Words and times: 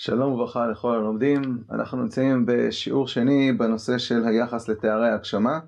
שלום 0.00 0.32
וברכה 0.32 0.66
לכל 0.66 0.94
הלומדים, 0.94 1.40
אנחנו 1.70 2.02
נמצאים 2.02 2.44
בשיעור 2.46 3.08
שני 3.08 3.52
בנושא 3.52 3.98
של 3.98 4.24
היחס 4.24 4.68
לתארי 4.68 5.10
הגשמה. 5.10 5.60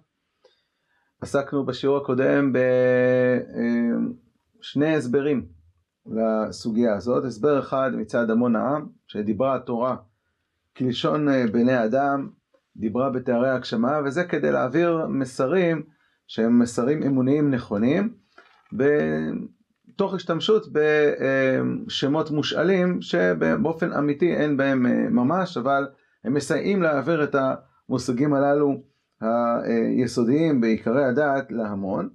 עסקנו 1.21 1.67
בשיעור 1.67 1.97
הקודם 1.97 2.53
בשני 4.61 4.95
הסברים 4.95 5.47
לסוגיה 6.07 6.95
הזאת, 6.95 7.25
הסבר 7.25 7.59
אחד 7.59 7.91
מצד 7.95 8.31
המון 8.31 8.57
העם, 8.57 8.87
שדיברה 9.07 9.55
התורה 9.55 9.97
כלשון 10.77 11.27
בני 11.53 11.85
אדם, 11.85 12.29
דיברה 12.77 13.11
בתארי 13.11 13.51
הגשמה, 13.51 14.01
וזה 14.05 14.25
כדי 14.25 14.53
להעביר 14.53 15.07
מסרים 15.09 15.83
שהם 16.27 16.59
מסרים 16.59 17.03
אמוניים 17.03 17.51
נכונים, 17.51 18.15
תוך 20.01 20.15
השתמשות 20.15 20.67
בשמות 20.73 22.31
מושאלים 22.31 23.03
שבאופן 23.03 23.93
אמיתי 23.93 24.35
אין 24.35 24.57
בהם 24.57 24.83
ממש, 25.15 25.57
אבל 25.57 25.89
הם 26.25 26.35
מסייעים 26.35 26.83
להעביר 26.83 27.25
את 27.25 27.37
המושגים 27.89 28.35
הללו 28.35 28.83
היסודיים 29.21 30.61
בעיקרי 30.61 31.05
הדעת 31.05 31.53
להמון. 31.53 32.09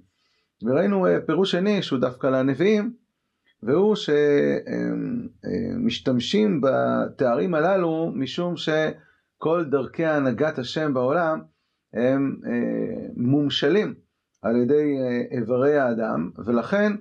וראינו 0.62 1.06
פירוש 1.26 1.50
שני 1.50 1.82
שהוא 1.82 1.98
דווקא 1.98 2.26
לנביאים, 2.26 2.92
והוא 3.62 3.96
שמשתמשים 5.84 6.60
בתארים 6.60 7.54
הללו 7.54 8.12
משום 8.14 8.54
שכל 8.56 9.64
דרכי 9.64 10.06
הנהגת 10.06 10.58
השם 10.58 10.94
בעולם 10.94 11.40
הם 11.94 12.36
מומשלים 13.16 13.94
על 14.42 14.56
ידי 14.56 14.96
איברי 15.30 15.78
האדם, 15.78 16.30
ולכן 16.46 16.92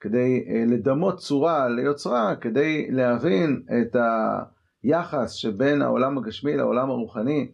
כדי 0.00 0.44
לדמות 0.66 1.18
צורה 1.18 1.68
ליוצרה, 1.68 2.36
כדי 2.36 2.90
להבין 2.90 3.62
את 3.80 3.96
היחס 4.82 5.32
שבין 5.32 5.82
העולם 5.82 6.18
הגשמי 6.18 6.56
לעולם 6.56 6.90
הרוחני, 6.90 7.48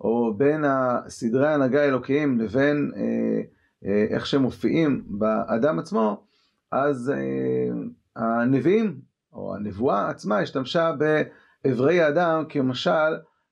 או 0.00 0.34
בין 0.36 0.64
סדרי 1.08 1.48
ההנהגה 1.48 1.82
האלוקיים 1.82 2.38
לבין 2.38 2.90
איך 4.10 4.26
שהם 4.26 4.42
מופיעים 4.42 5.04
באדם 5.06 5.78
עצמו, 5.78 6.22
אז 6.72 7.12
הנביאים, 8.16 9.00
או 9.32 9.54
הנבואה 9.54 10.08
עצמה, 10.08 10.38
השתמשה 10.38 10.92
באיברי 11.64 12.00
האדם 12.00 12.44
כמשל 12.48 12.90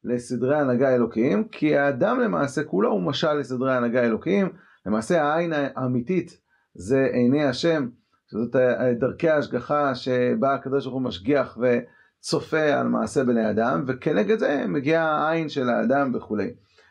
לסדרי 0.04 0.56
ההנהגה 0.56 0.88
האלוקיים, 0.88 1.48
כי 1.48 1.76
האדם 1.76 2.20
למעשה 2.20 2.64
כולו 2.64 2.90
הוא 2.90 3.02
משל 3.02 3.32
לסדרי 3.32 3.72
ההנהגה 3.72 4.02
האלוקיים, 4.02 4.48
למעשה 4.86 5.22
העין 5.22 5.52
האמיתית 5.74 6.40
זה 6.74 7.08
עיני 7.12 7.44
השם, 7.44 7.88
שזאת 8.32 8.56
דרכי 8.98 9.28
ההשגחה 9.28 9.94
שבה 9.94 10.54
הקדוש 10.54 10.84
ברוך 10.84 10.94
הוא 10.94 11.02
משגיח 11.02 11.58
וצופה 11.58 12.74
על 12.74 12.88
מעשה 12.88 13.24
בני 13.24 13.50
אדם, 13.50 13.84
וכנגד 13.86 14.38
זה 14.38 14.64
מגיעה 14.68 15.28
העין 15.28 15.48
של 15.48 15.68
האדם 15.68 16.12
וכולי. 16.14 16.50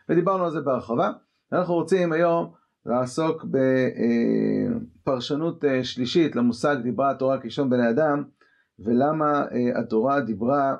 ודיברנו 0.10 0.46
על 0.46 0.52
זה 0.52 0.62
בהרחבה. 0.62 1.12
אנחנו 1.54 1.74
רוצים 1.74 2.12
היום 2.12 2.52
לעסוק 2.86 3.46
בפרשנות 5.04 5.64
שלישית 5.84 6.36
למושג 6.36 6.76
דיברה 6.84 7.12
התורה 7.12 7.42
כלשון 7.42 7.70
בני 7.70 7.90
אדם, 7.90 8.24
ולמה 8.80 9.46
התורה 9.76 10.20
דיברה 10.20 10.76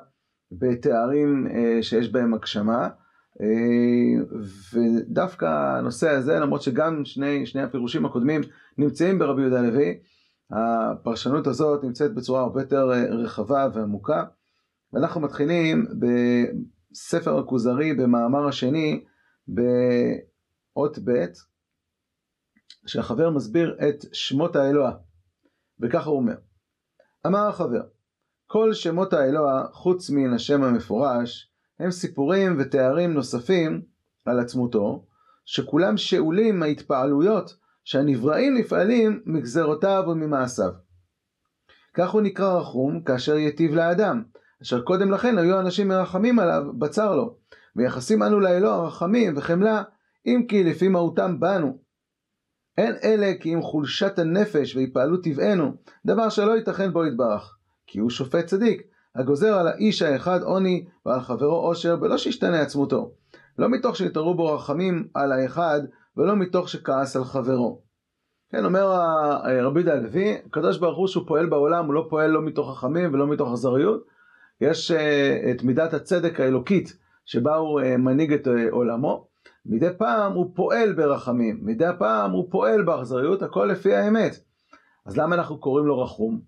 בתארים 0.52 1.46
שיש 1.82 2.12
בהם 2.12 2.34
הגשמה. 2.34 2.88
ודווקא 4.74 5.46
הנושא 5.78 6.10
הזה, 6.10 6.38
למרות 6.38 6.62
שגם 6.62 7.04
שני, 7.04 7.46
שני 7.46 7.62
הפירושים 7.62 8.06
הקודמים 8.06 8.40
נמצאים 8.78 9.18
ברבי 9.18 9.42
יהודה 9.42 9.58
הלוי, 9.58 9.98
הפרשנות 10.52 11.46
הזאת 11.46 11.84
נמצאת 11.84 12.14
בצורה 12.14 12.40
הרבה 12.40 12.60
יותר 12.60 12.90
רחבה 13.10 13.68
ועמוקה, 13.74 14.24
ואנחנו 14.92 15.20
מתחילים 15.20 15.86
בספר 15.98 17.38
הכוזרי 17.38 17.94
במאמר 17.94 18.48
השני 18.48 19.04
באות 19.48 20.98
ב', 21.04 21.24
שהחבר 22.86 23.30
מסביר 23.30 23.76
את 23.88 24.04
שמות 24.12 24.56
האלוה, 24.56 24.92
וככה 25.80 26.10
הוא 26.10 26.16
אומר: 26.16 26.36
אמר 27.26 27.48
החבר, 27.48 27.82
כל 28.46 28.74
שמות 28.74 29.12
האלוה 29.12 29.66
חוץ 29.72 30.10
מן 30.10 30.32
השם 30.32 30.62
המפורש 30.62 31.52
הם 31.78 31.90
סיפורים 31.90 32.56
ותארים 32.58 33.14
נוספים 33.14 33.82
על 34.24 34.40
עצמותו, 34.40 35.06
שכולם 35.44 35.96
שאולים 35.96 36.58
מההתפעלויות 36.58 37.56
שהנבראים 37.84 38.54
נפעלים 38.54 39.22
מגזרותיו 39.26 40.04
וממעשיו. 40.06 40.70
כך 41.94 42.10
הוא 42.10 42.22
נקרא 42.22 42.58
רחום 42.58 43.02
כאשר 43.02 43.36
יטיב 43.36 43.74
לאדם, 43.74 44.22
אשר 44.62 44.82
קודם 44.82 45.10
לכן 45.10 45.38
היו 45.38 45.60
אנשים 45.60 45.88
מרחמים 45.88 46.38
עליו 46.38 46.62
בצר 46.78 47.16
לו, 47.16 47.36
ויחסים 47.76 48.22
אנו 48.22 48.40
לאלוה 48.40 48.86
רחמים 48.86 49.36
וחמלה, 49.36 49.82
אם 50.26 50.44
כי 50.48 50.64
לפי 50.64 50.88
מהותם 50.88 51.40
בנו. 51.40 51.78
אין 52.78 52.94
אלה 53.04 53.32
כי 53.40 53.54
אם 53.54 53.62
חולשת 53.62 54.18
הנפש 54.18 54.76
והיפעלות 54.76 55.24
טבענו, 55.24 55.72
דבר 56.06 56.28
שלא 56.28 56.56
ייתכן 56.56 56.92
בו 56.92 57.06
יתברך, 57.06 57.56
כי 57.86 57.98
הוא 57.98 58.10
שופט 58.10 58.46
צדיק, 58.46 58.82
הגוזר 59.14 59.54
על 59.54 59.68
האיש 59.68 60.02
האחד 60.02 60.42
עוני 60.42 60.84
ועל 61.06 61.20
חברו 61.20 61.56
עושר, 61.56 61.96
בלא 61.96 62.18
שישתנה 62.18 62.60
עצמותו. 62.60 63.14
לא 63.58 63.68
מתוך 63.68 63.96
שיתערו 63.96 64.34
בו 64.34 64.54
רחמים 64.54 65.08
על 65.14 65.32
האחד, 65.32 65.80
ולא 66.16 66.36
מתוך 66.36 66.68
שכעס 66.68 67.16
על 67.16 67.24
חברו. 67.24 67.82
כן, 68.50 68.64
אומר 68.64 68.86
רבי 69.62 69.80
יהודה 69.80 69.92
הלוי, 69.92 70.38
הקדוש 70.46 70.78
ברוך 70.78 70.98
הוא 70.98 71.06
שהוא 71.06 71.26
פועל 71.26 71.46
בעולם, 71.46 71.86
הוא 71.86 71.94
לא 71.94 72.06
פועל 72.10 72.30
לא 72.30 72.42
מתוך 72.42 72.78
חכמים 72.78 73.14
ולא 73.14 73.26
מתוך 73.26 73.50
אכזריות. 73.52 74.04
יש 74.60 74.90
את 75.50 75.62
מידת 75.62 75.94
הצדק 75.94 76.40
האלוקית 76.40 76.96
שבה 77.24 77.56
הוא 77.56 77.80
מנהיג 77.98 78.32
את 78.32 78.48
עולמו. 78.70 79.26
מדי 79.66 79.88
פעם 79.98 80.32
הוא 80.32 80.52
פועל 80.54 80.92
ברחמים, 80.92 81.60
מדי 81.62 81.90
פעם 81.98 82.30
הוא 82.30 82.50
פועל 82.50 82.82
באכזריות, 82.82 83.42
הכל 83.42 83.64
לפי 83.64 83.94
האמת. 83.94 84.32
אז 85.06 85.16
למה 85.16 85.34
אנחנו 85.34 85.60
קוראים 85.60 85.86
לו 85.86 86.02
רחום? 86.02 86.40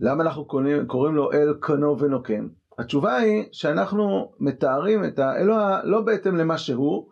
למה 0.00 0.22
אנחנו 0.22 0.44
קוראים, 0.44 0.86
קוראים 0.86 1.14
לו 1.14 1.32
אל 1.32 1.54
קנו 1.60 1.98
ונוקם? 1.98 2.48
התשובה 2.78 3.16
היא 3.16 3.44
שאנחנו 3.52 4.32
מתארים 4.40 5.04
את 5.04 5.18
האלוה 5.18 5.80
לא 5.84 6.00
בהתאם 6.00 6.36
למה 6.36 6.58
שהוא, 6.58 7.08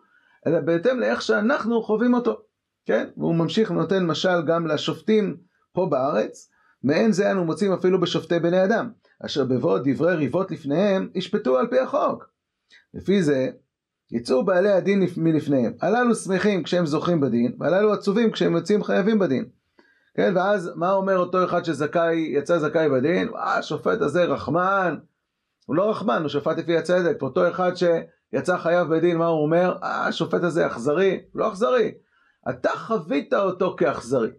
אלא 0.47 0.59
בהתאם 0.59 0.99
לאיך 0.99 1.21
שאנחנו 1.21 1.81
חווים 1.81 2.13
אותו, 2.13 2.41
כן? 2.85 3.09
והוא 3.17 3.35
ממשיך 3.35 3.71
ונותן 3.71 4.05
משל 4.05 4.41
גם 4.47 4.67
לשופטים 4.67 5.37
פה 5.73 5.85
בארץ, 5.85 6.49
מעין 6.83 7.11
זה 7.11 7.31
אנו 7.31 7.45
מוצאים 7.45 7.73
אפילו 7.73 8.01
בשופטי 8.01 8.39
בני 8.39 8.63
אדם, 8.63 8.89
אשר 9.25 9.45
בבוא 9.45 9.79
דברי 9.83 10.15
ריבות 10.15 10.51
לפניהם, 10.51 11.09
ישפטו 11.15 11.57
על 11.57 11.67
פי 11.67 11.79
החוק. 11.79 12.29
לפי 12.93 13.23
זה, 13.23 13.49
יצאו 14.11 14.45
בעלי 14.45 14.71
הדין 14.71 15.03
מלפניהם. 15.17 15.73
הללו 15.81 16.15
שמחים 16.15 16.63
כשהם 16.63 16.85
זוכים 16.85 17.21
בדין, 17.21 17.55
והללו 17.59 17.93
עצובים 17.93 18.31
כשהם 18.31 18.55
יוצאים 18.55 18.83
חייבים 18.83 19.19
בדין. 19.19 19.45
כן, 20.15 20.33
ואז 20.35 20.71
מה 20.75 20.91
אומר 20.91 21.17
אותו 21.17 21.45
אחד 21.45 21.65
שזכאי, 21.65 22.17
יצא 22.17 22.59
זכאי 22.59 22.89
בדין? 22.89 23.29
אה, 23.35 23.57
השופט 23.57 24.01
הזה 24.01 24.23
רחמן. 24.23 24.97
הוא 25.65 25.75
לא 25.75 25.89
רחמן, 25.89 26.21
הוא 26.21 26.29
שפט 26.29 26.57
לפי 26.57 26.77
הצדק. 26.77 27.23
ואותו 27.23 27.49
אחד 27.49 27.71
שיצא 28.31 28.57
חייב 28.57 28.87
בדין, 28.87 29.17
מה 29.17 29.27
הוא 29.27 29.43
אומר? 29.43 29.77
אה, 29.83 30.07
השופט 30.07 30.43
הזה 30.43 30.67
אכזרי. 30.67 31.21
לא 31.35 31.49
אכזרי. 31.49 31.91
אתה 32.49 32.69
חווית 32.69 33.33
אותו 33.33 33.75
כאכזרי. 33.77 34.29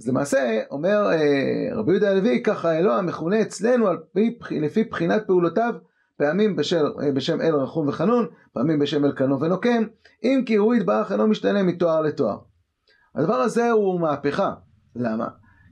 אז 0.00 0.08
למעשה, 0.08 0.60
אומר 0.70 1.12
אה, 1.12 1.76
רבי 1.76 1.90
יהודה 1.90 2.10
הלוי, 2.10 2.42
ככה 2.42 2.78
אלוה 2.78 3.02
מכונה 3.02 3.42
אצלנו 3.42 3.86
פי, 4.12 4.38
לפי 4.50 4.84
בחינת 4.84 5.26
פעולותיו, 5.26 5.74
פעמים 6.16 6.56
בשל, 6.56 6.84
בשם 7.14 7.40
אל 7.40 7.54
רחום 7.54 7.88
וחנון, 7.88 8.26
פעמים 8.52 8.78
בשם 8.78 9.04
אל 9.04 9.12
קנו 9.12 9.40
ונוקם, 9.40 9.82
אם 10.22 10.42
כי 10.46 10.54
הוא 10.54 10.74
יתברך 10.74 11.12
אינו 11.12 11.26
משתנה 11.26 11.62
מתואר 11.62 12.00
לתואר. 12.00 12.38
הדבר 13.14 13.34
הזה 13.34 13.70
הוא 13.70 14.00
מהפכה. 14.00 14.54
למה? 14.96 15.28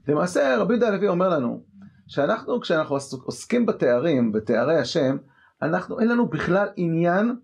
למעשה 0.07 0.57
רבי 0.57 0.73
יהודה 0.73 0.87
הלוי 0.87 1.07
אומר 1.07 1.29
לנו 1.29 1.63
שאנחנו 2.07 2.61
כשאנחנו 2.61 2.97
עוסקים 3.23 3.65
בתארים, 3.65 4.31
בתארי 4.31 4.77
השם, 4.77 5.17
אנחנו 5.65 5.99
אין 5.99 6.07
לנו 6.07 6.27
בכלל 6.27 6.67
עניין 6.75 7.35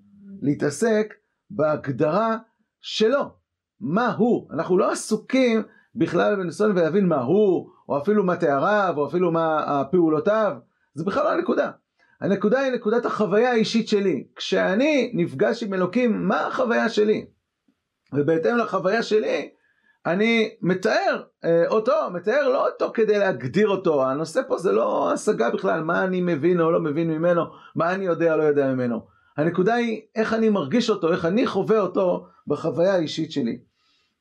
להתעסק 0.41 1.13
בהגדרה 1.49 2.37
שלו, 2.81 3.29
מה 3.79 4.11
הוא, 4.11 4.49
אנחנו 4.51 4.77
לא 4.77 4.91
עסוקים 4.91 5.63
בכלל 5.95 6.35
בניסיון 6.35 6.71
ולהבין 6.71 7.05
מה 7.05 7.21
הוא, 7.21 7.69
או 7.89 7.97
אפילו 7.97 8.23
מה 8.23 8.35
תאריו, 8.35 8.93
או 8.97 9.07
אפילו 9.07 9.31
מה 9.31 9.83
פעולותיו, 9.91 10.57
זה 10.93 11.03
בכלל 11.03 11.23
לא 11.23 11.31
הנקודה. 11.31 11.71
הנקודה 12.21 12.59
היא 12.59 12.73
נקודת 12.73 13.05
החוויה 13.05 13.51
האישית 13.51 13.87
שלי. 13.87 14.27
כשאני 14.35 15.11
נפגש 15.13 15.63
עם 15.63 15.73
אלוקים, 15.73 16.27
מה 16.27 16.47
החוויה 16.47 16.89
שלי? 16.89 17.25
ובהתאם 18.13 18.57
לחוויה 18.57 19.03
שלי, 19.03 19.49
אני 20.05 20.49
מתאר 20.61 21.23
אה, 21.45 21.67
אותו, 21.67 21.93
מתאר 22.13 22.49
לא 22.49 22.67
אותו 22.67 22.91
כדי 22.93 23.19
להגדיר 23.19 23.67
אותו, 23.69 24.05
הנושא 24.05 24.41
פה 24.47 24.57
זה 24.57 24.71
לא 24.71 25.11
השגה 25.13 25.49
בכלל, 25.49 25.83
מה 25.83 26.03
אני 26.03 26.21
מבין 26.21 26.61
או 26.61 26.71
לא 26.71 26.79
מבין 26.79 27.11
ממנו, 27.11 27.43
מה 27.75 27.93
אני 27.93 28.05
יודע 28.05 28.33
או 28.33 28.37
לא 28.37 28.43
יודע 28.43 28.73
ממנו. 28.73 28.99
הנקודה 29.37 29.73
היא 29.73 30.01
איך 30.15 30.33
אני 30.33 30.49
מרגיש 30.49 30.89
אותו, 30.89 31.11
איך 31.11 31.25
אני 31.25 31.47
חווה 31.47 31.79
אותו 31.79 32.25
בחוויה 32.47 32.93
האישית 32.93 33.31
שלי. 33.31 33.59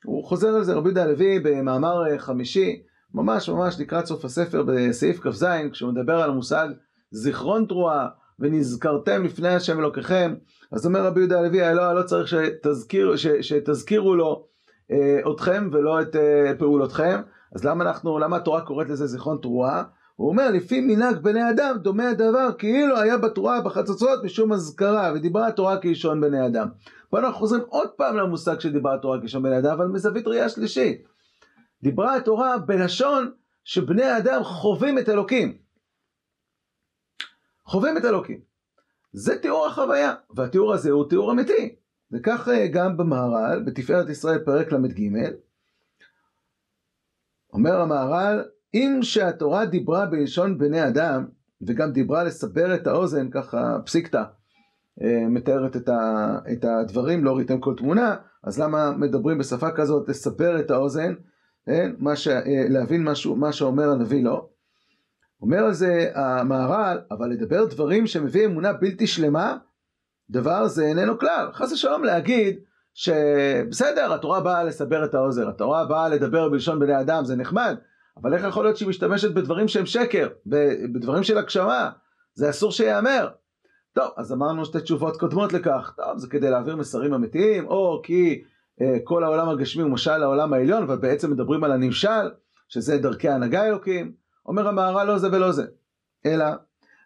הוא 0.05 0.25
חוזר 0.25 0.49
על 0.49 0.63
זה 0.63 0.75
רבי 0.75 0.89
יהודה 0.89 1.03
הלוי 1.03 1.39
במאמר 1.39 2.19
חמישי, 2.19 2.83
ממש 3.15 3.49
ממש 3.49 3.81
לקראת 3.81 4.07
סוף 4.07 4.25
הספר 4.25 4.63
בסעיף 4.63 5.21
כ"ז, 5.21 5.47
כשהוא 5.73 5.93
מדבר 5.93 6.23
על 6.23 6.31
המושג 6.31 6.69
זיכרון 7.11 7.67
תרועה 7.67 8.09
ונזכרתם 8.39 9.25
לפני 9.25 9.49
השם 9.49 9.81
אלוקיכם. 9.81 10.35
אז 10.73 10.87
אומר 10.87 11.07
רבי 11.07 11.21
יהודה 11.21 11.39
הלוי, 11.39 11.75
לא, 11.75 11.95
לא 11.95 12.03
צריך 12.03 12.29
שתזכיר, 12.29 13.17
ש, 13.17 13.27
שתזכירו 13.27 14.15
לו 14.15 14.27
אה, 14.27 14.50
אתכם 15.35 15.69
ולא 15.73 16.03
את 16.03 16.17
אה, 16.17 16.53
פעולותכם. 16.59 17.21
אז 17.55 17.65
למה 17.65 17.85
אנחנו, 17.85 18.19
למה 18.19 18.37
התורה 18.37 18.61
קוראת 18.61 18.89
לזה 18.89 19.07
זיכרון 19.07 19.39
תרועה? 19.43 19.85
הוא 20.17 20.29
אומר, 20.29 20.51
לפי 20.51 20.81
מנהג 20.81 21.17
בני 21.17 21.51
אדם 21.51 21.77
דומה 21.83 22.09
הדבר 22.09 22.49
כאילו 22.59 22.99
היה 22.99 23.19
בתרועה 23.19 23.61
בחצוצרות 23.61 24.25
משום 24.25 24.53
אזכרה, 24.53 25.13
ודיברה 25.15 25.47
התורה 25.47 25.81
כאישון 25.81 26.21
בני 26.21 26.47
אדם. 26.47 26.69
פה 27.11 27.19
אנחנו 27.19 27.35
חוזרים 27.35 27.63
עוד 27.69 27.89
פעם 27.89 28.17
למושג 28.17 28.61
שדיברה 28.61 28.95
התורה 28.95 29.21
כאישון 29.21 29.43
בני 29.43 29.59
אדם, 29.59 29.73
אבל 29.73 29.87
מזווית 29.87 30.27
ראייה 30.27 30.49
שלישית. 30.49 31.05
דיברה 31.83 32.17
התורה 32.17 32.59
בלשון 32.59 33.33
שבני 33.65 34.05
האדם 34.05 34.45
חווים 34.45 34.99
את 34.99 35.09
אלוקים. 35.09 35.59
חווים 37.67 37.97
את 37.97 38.05
אלוקים. 38.05 38.41
זה 39.13 39.39
תיאור 39.39 39.67
החוויה, 39.67 40.15
והתיאור 40.37 40.75
הזה 40.75 40.91
הוא 40.91 41.09
תיאור 41.09 41.33
אמיתי. 41.33 41.80
וכך 42.13 42.49
אה, 42.49 42.67
גם 42.67 42.97
במהר"ל, 42.97 43.63
בתפארת 43.67 44.09
ישראל 44.09 44.39
פרק 44.39 44.73
ל"ג, 44.73 45.11
אומר 47.53 47.81
המהר"ל, 47.81 48.45
אם 48.75 48.99
שהתורה 49.03 49.67
דיברה 49.67 50.07
בלשון 50.07 50.59
בני 50.59 50.89
אדם, 50.89 51.27
וגם 51.63 51.93
דיברה 51.93 52.25
לסבר 52.25 52.75
את 52.75 52.87
האוזן, 52.87 53.31
ככה 53.31 53.77
פסיקתא 53.87 54.23
אה, 55.03 55.29
מתארת 55.29 55.77
את, 56.53 56.65
הדברים, 56.65 57.25
לא 57.25 57.37
ראיתם 57.37 57.61
כל 57.61 57.75
תמונה, 57.77 58.17
אז 58.45 58.61
למה 58.61 58.91
מדברים 58.91 59.39
בשפה 59.39 59.71
כזאת 59.71 60.09
לסבר 60.09 60.61
את 60.61 60.71
האוזן, 60.71 61.15
כן? 61.67 61.93
מה 61.99 62.17
ש, 62.17 62.29
אה, 62.29 62.67
להבין 62.69 63.05
משהו, 63.05 63.37
מה 63.37 63.53
שאומר 63.53 63.91
הנביא 63.91 64.25
לא. 64.25 64.49
אומר 65.43 65.59
על 65.59 65.73
זה 65.73 66.11
המהר"ל, 66.15 66.99
אבל 67.11 67.31
לדבר 67.31 67.65
דברים 67.65 68.07
שמביא 68.07 68.47
אמונה 68.47 68.73
בלתי 68.73 69.07
שלמה, 69.07 69.57
דבר 70.31 70.67
זה 70.67 70.87
איננו 70.87 71.19
כלל. 71.19 71.49
חס 71.53 71.73
ושלום 71.73 72.05
להגיד 72.05 72.59
שבסדר, 72.95 74.13
התורה 74.15 74.41
באה 74.41 74.65
לסבר 74.65 75.05
את 75.05 75.15
האוזר, 75.15 75.49
התורה 75.49 75.85
באה 75.85 76.09
לדבר 76.09 76.49
בלשון 76.49 76.79
בני 76.79 77.01
אדם, 77.01 77.25
זה 77.25 77.37
נחמד, 77.37 77.77
אבל 78.17 78.35
איך 78.35 78.45
יכול 78.45 78.65
להיות 78.65 78.77
שהיא 78.77 78.89
משתמשת 78.89 79.31
בדברים 79.35 79.69
שהם 79.69 79.87
שקר, 79.87 80.29
בדברים 80.95 81.23
של 81.23 81.39
הגשמה, 81.39 81.91
זה 82.35 82.51
אסור 82.51 82.73
שייאמר. 82.73 83.29
טוב, 83.93 84.11
אז 84.17 84.33
אמרנו 84.33 84.65
שתי 84.65 84.81
תשובות 84.81 85.17
קודמות 85.17 85.53
לכך, 85.53 85.95
טוב, 85.97 86.19
זה 86.19 86.29
כדי 86.29 86.51
להעביר 86.51 86.77
מסרים 86.77 87.15
אמיתיים, 87.15 87.67
או 87.67 88.01
כי 88.05 88.43
אה, 88.81 88.97
כל 89.05 89.25
העולם 89.25 89.49
הגשמי 89.49 89.83
הוא 89.83 89.91
משל 89.91 90.17
לעולם 90.17 90.53
העליון, 90.53 90.83
אבל 90.83 90.97
בעצם 90.97 91.31
מדברים 91.31 91.65
על 91.65 91.73
הנמשל, 91.73 92.31
שזה 92.69 92.99
דרכי 92.99 93.29
ההנהגה 93.29 93.67
אלוקים, 93.67 94.13
אומר 94.47 94.69
המהר"ל 94.69 95.07
לא 95.07 95.19
זה 95.19 95.29
ולא 95.33 95.53
זה, 95.53 95.65
אלא 96.27 96.47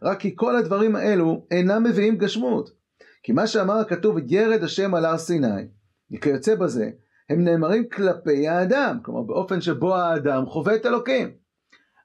רק 0.03 0.21
כי 0.21 0.33
כל 0.37 0.57
הדברים 0.57 0.97
האלו 0.97 1.47
אינם 1.51 1.83
מביאים 1.83 2.17
גשמות. 2.17 2.84
כי 3.25 3.33
מה 3.33 3.47
שאמר 3.47 3.75
הכתוב 3.75 4.17
ירד 4.27 4.63
השם 4.63 4.95
על 4.95 5.05
הר 5.05 5.19
סיני, 5.19 5.67
וכיוצא 6.13 6.55
בזה, 6.55 6.91
הם 7.31 7.45
נאמרים 7.45 7.89
כלפי 7.89 8.49
האדם, 8.49 8.99
כלומר 9.03 9.23
באופן 9.23 9.61
שבו 9.61 9.95
האדם 9.95 10.47
חווה 10.47 10.75
את 10.75 10.87
אלוקים. 10.87 11.31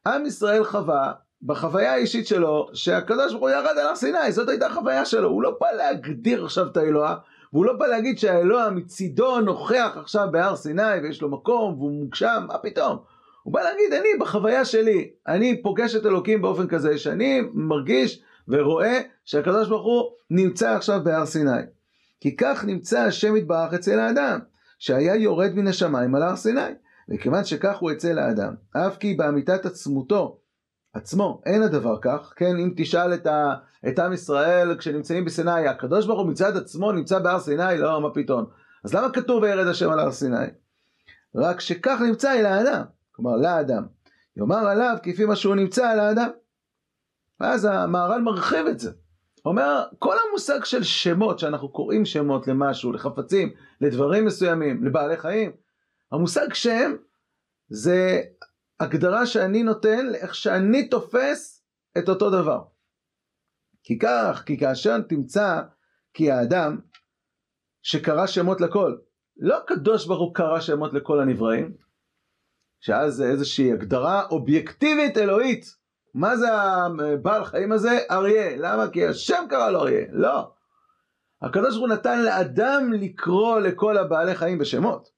עם 0.08 0.26
ישראל 0.26 0.64
חווה 0.64 1.14
בחוויה 1.42 1.94
האישית 1.94 2.28
שלו 2.28 2.68
שהקדוש 2.74 3.32
ברוך 3.32 3.42
הוא 3.42 3.50
ירד 3.50 3.78
על 3.78 3.88
הר 3.88 3.96
סיני, 3.96 4.32
זאת 4.32 4.50
הייתה 4.50 4.68
החוויה 4.68 5.06
שלו, 5.06 5.30
הוא 5.30 5.44
לא 5.44 5.58
בא 5.62 5.72
להגדיר 5.72 6.46
עכשיו 6.46 6.68
את 6.68 6.78
האלוה, 6.78 7.16
והוא 7.54 7.66
לא 7.66 7.74
בא 7.74 7.88
להגיד 7.88 8.20
שהאלוה 8.20 8.70
מצידו 8.70 9.40
נוכח 9.40 9.92
עכשיו 9.96 10.28
בהר 10.32 10.56
סיני 10.56 11.00
ויש 11.04 11.22
לו 11.22 11.30
מקום 11.30 11.74
והוא 11.74 11.92
מוגשם, 11.92 12.46
מה 12.48 12.58
פתאום? 12.58 12.98
הוא 13.44 13.54
בא 13.54 13.62
להגיד, 13.62 13.94
אני 13.94 14.10
בחוויה 14.20 14.66
שלי, 14.66 15.10
אני 15.28 15.62
פוגש 15.62 15.96
את 15.96 16.06
אלוקים 16.06 16.42
באופן 16.42 16.68
כזה 16.68 16.98
שאני 16.98 17.42
מרגיש 17.54 18.24
ורואה 18.50 19.00
שהקדוש 19.26 19.68
ברוך 19.68 19.86
הוא 19.86 20.12
נמצא 20.30 20.76
עכשיו 20.76 21.00
בהר 21.04 21.26
סיני. 21.26 21.62
כי 22.22 22.36
כך 22.36 22.66
נמצא 22.66 23.00
השם 23.00 23.36
יתברך 23.36 23.74
אצל 23.74 24.00
האדם, 24.00 24.40
שהיה 24.80 25.16
יורד 25.16 25.52
מן 25.56 25.68
השמיים 25.68 26.16
על 26.16 26.24
הר 26.24 26.36
סיני. 26.36 26.72
וכיוון 27.10 27.44
שכך 27.44 27.78
הוא 27.78 27.92
אצל 27.92 28.20
האדם, 28.20 28.54
אף 28.72 28.98
כי 28.98 29.14
באמיתת 29.14 29.66
עצמותו, 29.66 30.40
עצמו, 30.94 31.42
אין 31.46 31.64
הדבר 31.64 31.98
כך, 32.02 32.34
כן, 32.36 32.58
אם 32.58 32.74
תשאל 32.76 33.14
את, 33.14 33.28
ה, 33.28 33.54
את 33.88 34.00
עם 34.00 34.14
ישראל 34.14 34.78
כשנמצאים 34.78 35.26
בסיני, 35.26 35.68
הקדוש 35.68 36.06
ברוך 36.06 36.20
הוא 36.20 36.30
מצד 36.30 36.58
עצמו 36.58 36.92
נמצא 36.92 37.20
בהר 37.20 37.40
סיני, 37.40 37.78
לא, 37.78 38.02
מה 38.02 38.10
פתאום. 38.14 38.46
אז 38.84 38.94
למה 38.94 39.12
כתוב 39.12 39.44
וירד 39.44 39.68
השם 39.68 39.90
על 39.90 40.00
הר 40.00 40.12
סיני? 40.12 40.46
רק 41.36 41.60
שכך 41.60 42.02
נמצא 42.08 42.34
אל 42.34 42.46
האדם. 42.46 42.84
כלומר 43.12 43.36
לאדם. 43.36 43.84
יאמר 44.38 44.68
עליו 44.68 44.98
כפי 45.04 45.26
מה 45.26 45.36
שהוא 45.36 45.56
נמצא 45.56 45.90
על 45.90 46.00
האדם. 46.00 46.30
ואז 47.40 47.66
המהר"ל 47.66 48.22
מרחיב 48.22 48.68
את 48.68 48.80
זה. 48.80 48.92
אומר, 49.46 49.84
כל 50.00 50.16
המושג 50.28 50.64
של 50.64 50.84
שמות, 50.84 51.40
שאנחנו 51.40 51.70
קוראים 51.70 52.06
שמות 52.06 52.48
למשהו, 52.48 52.92
לחפצים, 52.92 53.54
לדברים 53.82 54.26
מסוימים, 54.26 54.84
לבעלי 54.84 55.18
חיים, 55.18 55.52
המושג 56.12 56.54
שם 56.54 56.96
זה 57.70 58.22
הגדרה 58.80 59.26
שאני 59.26 59.64
נותן 59.64 60.08
לאיך 60.08 60.36
שאני 60.36 60.90
תופס 60.90 61.64
את 61.98 62.10
אותו 62.10 62.30
דבר. 62.30 62.64
כי 63.84 64.00
כך, 64.00 64.44
כי 64.46 64.58
כאשר 64.58 65.02
תמצא 65.02 65.62
כי 66.14 66.32
האדם 66.32 66.80
שקרא 67.82 68.28
שמות 68.28 68.62
לכל, 68.62 68.96
לא 69.38 69.58
הקדוש 69.58 70.08
ברוך 70.08 70.20
הוא 70.20 70.36
קרא 70.36 70.60
שמות 70.60 70.94
לכל 70.94 71.20
הנבראים, 71.20 71.78
שאז 72.80 73.14
זה 73.14 73.26
איזושהי 73.26 73.74
הגדרה 73.74 74.26
אובייקטיבית 74.26 75.18
אלוהית. 75.18 75.79
מה 76.14 76.38
זה 76.38 76.54
הבעל 76.54 77.46
חיים 77.46 77.72
הזה? 77.72 78.00
אריה. 78.12 78.58
למה? 78.58 78.88
כי 78.88 79.08
השם 79.08 79.44
קרא 79.50 79.70
לו 79.70 79.80
אריה. 79.80 80.06
לא. 80.12 80.52
הקדוש 81.42 81.78
ברוך 81.78 81.90
הוא 81.90 81.98
נתן 81.98 82.22
לאדם 82.22 82.94
לקרוא 82.94 83.60
לכל 83.60 83.98
הבעלי 83.98 84.36
חיים 84.36 84.58
בשמות. 84.58 85.10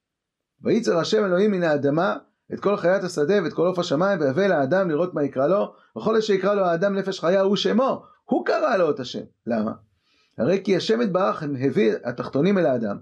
וייצר 0.63 0.97
השם 0.97 1.25
אלוהים 1.25 1.51
מן 1.51 1.63
האדמה 1.63 2.17
את 2.53 2.59
כל 2.59 2.77
חיית 2.77 3.03
השדה 3.03 3.43
ואת 3.43 3.53
כל 3.53 3.67
עוף 3.67 3.79
השמיים 3.79 4.19
ויבא 4.19 4.47
לאדם 4.47 4.89
לראות 4.89 5.13
מה 5.13 5.23
יקרא 5.23 5.47
לו 5.47 5.73
וכל 5.97 6.17
אשר 6.17 6.33
יקרא 6.33 6.53
לו 6.53 6.65
האדם 6.65 6.95
נפש 6.95 7.19
חיה 7.19 7.41
הוא 7.41 7.55
שמו 7.55 8.03
הוא 8.23 8.45
קרא 8.45 8.77
לו 8.77 8.91
את 8.91 8.99
השם 8.99 9.23
למה? 9.47 9.71
הרי 10.37 10.61
כי 10.63 10.75
השם 10.75 11.01
יתברך 11.01 11.43
הביא 11.43 11.93
התחתונים 12.03 12.57
אל 12.57 12.65
האדם 12.65 12.97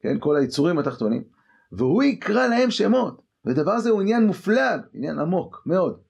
כן 0.00 0.18
כל 0.20 0.36
היצורים 0.36 0.78
התחתונים 0.78 1.24
והוא 1.72 2.02
יקרא 2.02 2.46
להם 2.46 2.70
שמות 2.70 3.22
ודבר 3.44 3.78
זה 3.78 3.90
הוא 3.90 4.00
עניין 4.00 4.26
מופלג, 4.26 4.80
עניין 4.92 5.18
עמוק 5.18 5.62
מאוד. 5.66 6.00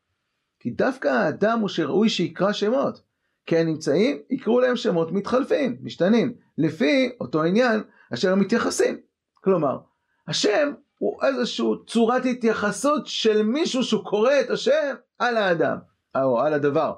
כי 0.62 0.70
דווקא 0.70 1.08
האדם 1.08 1.58
הוא 1.60 1.68
שראוי 1.68 2.08
שיקרא 2.08 2.52
שמות. 2.52 3.02
כי 3.46 3.58
הנמצאים 3.58 4.18
יקראו 4.30 4.60
להם 4.60 4.76
שמות 4.76 5.12
מתחלפים, 5.12 5.76
משתנים, 5.82 6.34
לפי 6.58 7.12
אותו 7.20 7.42
עניין 7.42 7.82
אשר 8.14 8.32
הם 8.32 8.40
מתייחסים. 8.40 9.00
כלומר, 9.34 9.78
השם 10.28 10.72
הוא 10.98 11.22
איזושהי 11.22 11.66
צורת 11.86 12.24
התייחסות 12.24 13.06
של 13.06 13.42
מישהו 13.42 13.82
שהוא 13.82 14.04
קורא 14.04 14.32
את 14.40 14.50
השם 14.50 14.94
על 15.18 15.36
האדם, 15.36 15.76
או 16.14 16.40
על 16.40 16.52
הדבר, 16.52 16.92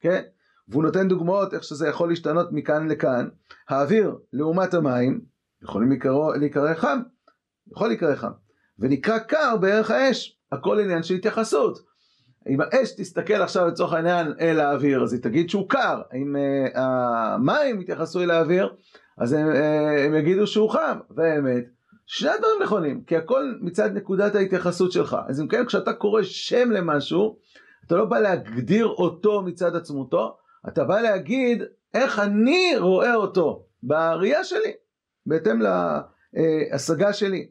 כן? 0.00 0.22
והוא 0.68 0.82
נותן 0.82 1.08
דוגמאות 1.08 1.54
איך 1.54 1.64
שזה 1.64 1.88
יכול 1.88 2.08
להשתנות 2.08 2.48
מכאן 2.52 2.88
לכאן. 2.88 3.28
האוויר 3.68 4.18
לעומת 4.32 4.74
המים 4.74 5.20
יכולים 5.62 5.88
להיקרא 6.40 6.74
חם, 6.74 6.98
יכול 7.72 7.88
להיקרא 7.88 8.16
חם. 8.16 8.32
ונקרא 8.78 9.18
קר 9.18 9.56
בערך 9.60 9.90
האש, 9.90 10.38
הכל 10.52 10.80
עניין 10.80 11.02
של 11.02 11.14
התייחסות. 11.14 11.88
אם 12.48 12.60
האש 12.60 12.92
תסתכל 12.96 13.42
עכשיו 13.42 13.66
לצורך 13.66 13.92
העניין 13.92 14.32
אל 14.40 14.60
האוויר, 14.60 15.02
אז 15.02 15.12
היא 15.12 15.22
תגיד 15.22 15.50
שהוא 15.50 15.68
קר. 15.68 16.02
אם 16.14 16.36
uh, 16.36 16.78
המים 16.78 17.80
יתייחסו 17.80 18.20
אל 18.20 18.30
האוויר, 18.30 18.74
אז 19.18 19.32
הם, 19.32 19.52
uh, 19.52 19.56
הם 20.06 20.14
יגידו 20.14 20.46
שהוא 20.46 20.70
חם. 20.70 20.98
והאמת, 21.10 21.64
שני 22.06 22.30
הדברים 22.30 22.62
נכונים, 22.62 23.02
כי 23.06 23.16
הכל 23.16 23.54
מצד 23.60 23.96
נקודת 23.96 24.34
ההתייחסות 24.34 24.92
שלך. 24.92 25.16
אז 25.28 25.40
אם 25.40 25.48
כן, 25.48 25.66
כשאתה 25.66 25.92
קורא 25.92 26.22
שם 26.22 26.70
למשהו, 26.70 27.38
אתה 27.86 27.96
לא 27.96 28.04
בא 28.04 28.18
להגדיר 28.18 28.86
אותו 28.86 29.42
מצד 29.42 29.76
עצמותו, 29.76 30.36
אתה 30.68 30.84
בא 30.84 31.00
להגיד 31.00 31.62
איך 31.94 32.18
אני 32.18 32.72
רואה 32.78 33.14
אותו 33.14 33.66
בראייה 33.82 34.44
שלי, 34.44 34.72
בהתאם 35.26 35.60
להשגה 36.32 37.12
שלי. 37.12 37.48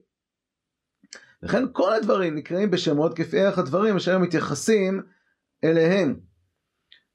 לכן 1.43 1.63
כל 1.71 1.93
הדברים 1.93 2.35
נקראים 2.35 2.71
בשמות 2.71 3.17
כפי 3.17 3.39
ערך 3.39 3.57
הדברים 3.57 3.95
אשר 3.95 4.17
מתייחסים 4.17 5.01
אליהם. 5.63 6.19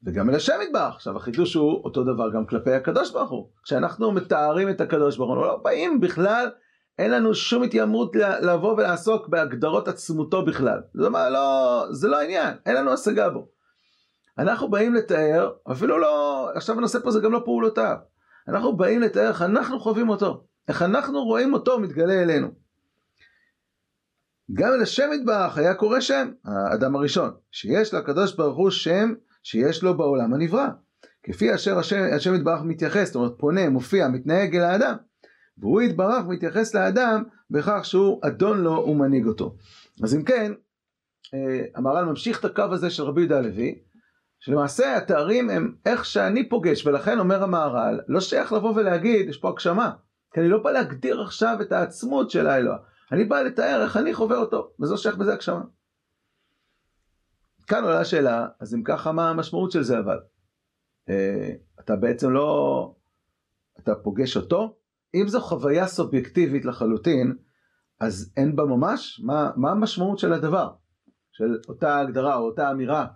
וגם 0.05 0.31
אל 0.31 0.35
השם 0.35 0.59
יתברך. 0.67 0.95
עכשיו 0.95 1.17
החידוש 1.17 1.55
הוא 1.55 1.85
אותו 1.85 2.05
דבר 2.05 2.31
גם 2.35 2.47
כלפי 2.47 2.73
הקדוש 2.73 3.11
ברוך 3.11 3.31
הוא. 3.31 3.49
כשאנחנו 3.65 4.13
מתארים 4.13 4.69
את 4.69 4.81
הקדוש 4.81 5.17
ברוך 5.17 5.31
הוא, 5.31 5.47
לא 5.47 5.61
באים 5.65 6.01
בכלל, 6.01 6.51
אין 6.99 7.11
לנו 7.11 7.35
שום 7.35 7.63
התיימרות 7.63 8.17
לבוא 8.43 8.73
ולעסוק 8.73 9.29
בהגדרות 9.29 9.89
עצמותו 9.89 10.45
בכלל. 10.45 10.81
זה 10.95 11.09
לא, 11.09 11.87
זה 11.91 12.09
לא 12.09 12.21
העניין, 12.21 12.55
אין 12.67 12.77
לנו 12.77 12.93
השגה 12.93 13.31
בו. 13.31 13.49
אנחנו 14.39 14.71
באים 14.71 14.95
לתאר, 14.95 15.51
אפילו 15.73 15.99
לא, 15.99 16.49
עכשיו 16.55 16.79
הנושא 16.79 16.99
פה 16.99 17.11
זה 17.11 17.21
גם 17.21 17.33
לא 17.33 17.43
פעולותיו. 17.45 17.97
אנחנו 18.49 18.77
באים 18.77 19.01
לתאר 19.01 19.29
איך 19.29 19.43
אנחנו 19.43 19.81
חווים 19.81 20.09
אותו, 20.09 20.45
איך 20.69 20.83
אנחנו 20.83 21.25
רואים 21.25 21.53
אותו 21.53 21.81
מתגלה 21.81 22.23
אלינו. 22.23 22.62
גם 24.55 24.73
אל 24.73 24.83
השם 24.83 25.11
יתברך 25.15 25.59
היה 25.59 25.75
קורא 25.75 26.01
שם, 26.01 26.31
האדם 26.45 26.97
הראשון, 26.97 27.31
שיש 27.51 27.95
לקדוש 27.95 28.37
ברוך 28.37 28.57
הוא 28.57 28.71
שם 28.71 29.13
שיש 29.43 29.83
לו 29.83 29.97
בעולם 29.97 30.35
הנברא. 30.35 30.67
כפי 31.23 31.55
אשר 31.55 31.79
השם, 31.79 32.01
השם 32.17 32.35
יתברך 32.35 32.63
מתייחס, 32.63 33.07
זאת 33.07 33.17
אומרת 33.17 33.33
פונה, 33.39 33.69
מופיע, 33.69 34.09
מתנהג 34.09 34.57
אל 34.57 34.63
האדם, 34.63 34.95
והוא 35.59 35.83
יתברך 35.83 36.25
מתייחס 36.29 36.75
לאדם 36.75 37.23
בכך 37.51 37.85
שהוא 37.85 38.21
אדון 38.27 38.61
לו 38.61 38.87
ומנהיג 38.89 39.27
אותו. 39.27 39.57
אז 40.03 40.15
אם 40.15 40.25
כן, 40.25 40.53
אה, 41.35 41.65
המהר"ל 41.75 42.05
ממשיך 42.05 42.41
את 42.41 42.45
הקו 42.45 42.67
הזה 42.71 42.91
של 42.91 43.03
רבי 43.03 43.21
יהודה 43.21 43.39
הלוי, 43.39 43.79
שלמעשה 44.41 44.97
התארים 44.97 45.51
הם 45.51 45.75
איך 45.87 46.05
שאני 46.05 46.49
פוגש, 46.49 46.87
ולכן 46.87 47.19
אומר 47.19 47.43
המהר"ל, 47.43 48.01
לא 48.09 48.21
שייך 48.21 48.53
לבוא 48.53 48.73
ולהגיד, 48.77 49.29
יש 49.29 49.37
פה 49.37 49.49
הגשמה, 49.49 49.91
כי 50.35 50.41
אני 50.41 50.49
לא 50.49 50.59
בא 50.59 50.71
להגדיר 50.71 51.23
עכשיו 51.23 51.57
את 51.61 51.73
העצמות 51.73 52.31
של 52.31 52.47
האלוה, 52.47 52.77
אני 53.13 53.25
בא 53.25 53.43
לתאר 53.43 53.83
איך 53.83 53.97
אני 53.97 54.15
חווה 54.15 54.37
אותו, 54.37 54.73
וזו 54.81 54.97
שייך 54.97 55.17
בזה 55.17 55.33
הגשמה. 55.33 55.63
כאן 57.67 57.85
עולה 57.85 58.01
השאלה, 58.01 58.47
אז 58.61 58.75
אם 58.75 58.83
ככה 58.83 59.13
מה 59.13 59.31
המשמעות 59.31 59.73
של 59.73 59.83
זה 59.83 59.99
אבל? 59.99 60.19
אה, 61.09 61.51
אתה 61.81 61.97
בעצם 61.97 62.31
לא, 62.31 62.95
אתה 63.79 63.95
פוגש 63.95 64.37
אותו? 64.37 64.77
אם 65.15 65.29
זו 65.29 65.41
חוויה 65.41 65.87
סובייקטיבית 65.87 66.65
לחלוטין, 66.65 67.37
אז 68.01 68.33
אין 68.37 68.57
בה 68.57 68.65
ממש? 68.65 69.21
מה, 69.25 69.51
מה 69.57 69.71
המשמעות 69.71 70.19
של 70.19 70.33
הדבר? 70.33 70.71
של 71.33 71.59
אותה 71.69 71.99
הגדרה 71.99 72.37
או 72.37 72.47
אותה 72.47 72.71
אמירה, 72.71 73.07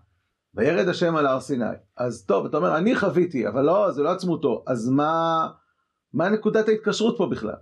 וירד 0.55 0.89
השם 0.89 1.17
על 1.17 1.27
הר 1.27 1.41
סיני. 1.41 1.65
אז 1.97 2.27
טוב, 2.27 2.47
אתה 2.47 2.57
אומר, 2.57 2.79
אני 2.79 2.97
חוויתי, 2.97 3.49
אבל 3.49 3.63
לא, 3.63 3.91
זה 3.91 4.03
לא 4.03 4.11
עצמותו, 4.11 4.65
אז 4.67 4.89
מה, 4.89 5.49
מה 6.13 6.29
נקודת 6.29 6.69
ההתקשרות 6.69 7.15
פה 7.19 7.27
בכלל? 7.31 7.57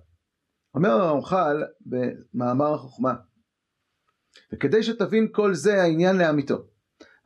אומר 0.74 0.90
הרמח"ל 0.90 1.64
במאמר 1.86 2.74
החוכמה, 2.74 3.14
וכדי 4.52 4.82
שתבין 4.82 5.28
כל 5.32 5.54
זה 5.54 5.82
העניין 5.82 6.16
לאמיתו, 6.16 6.64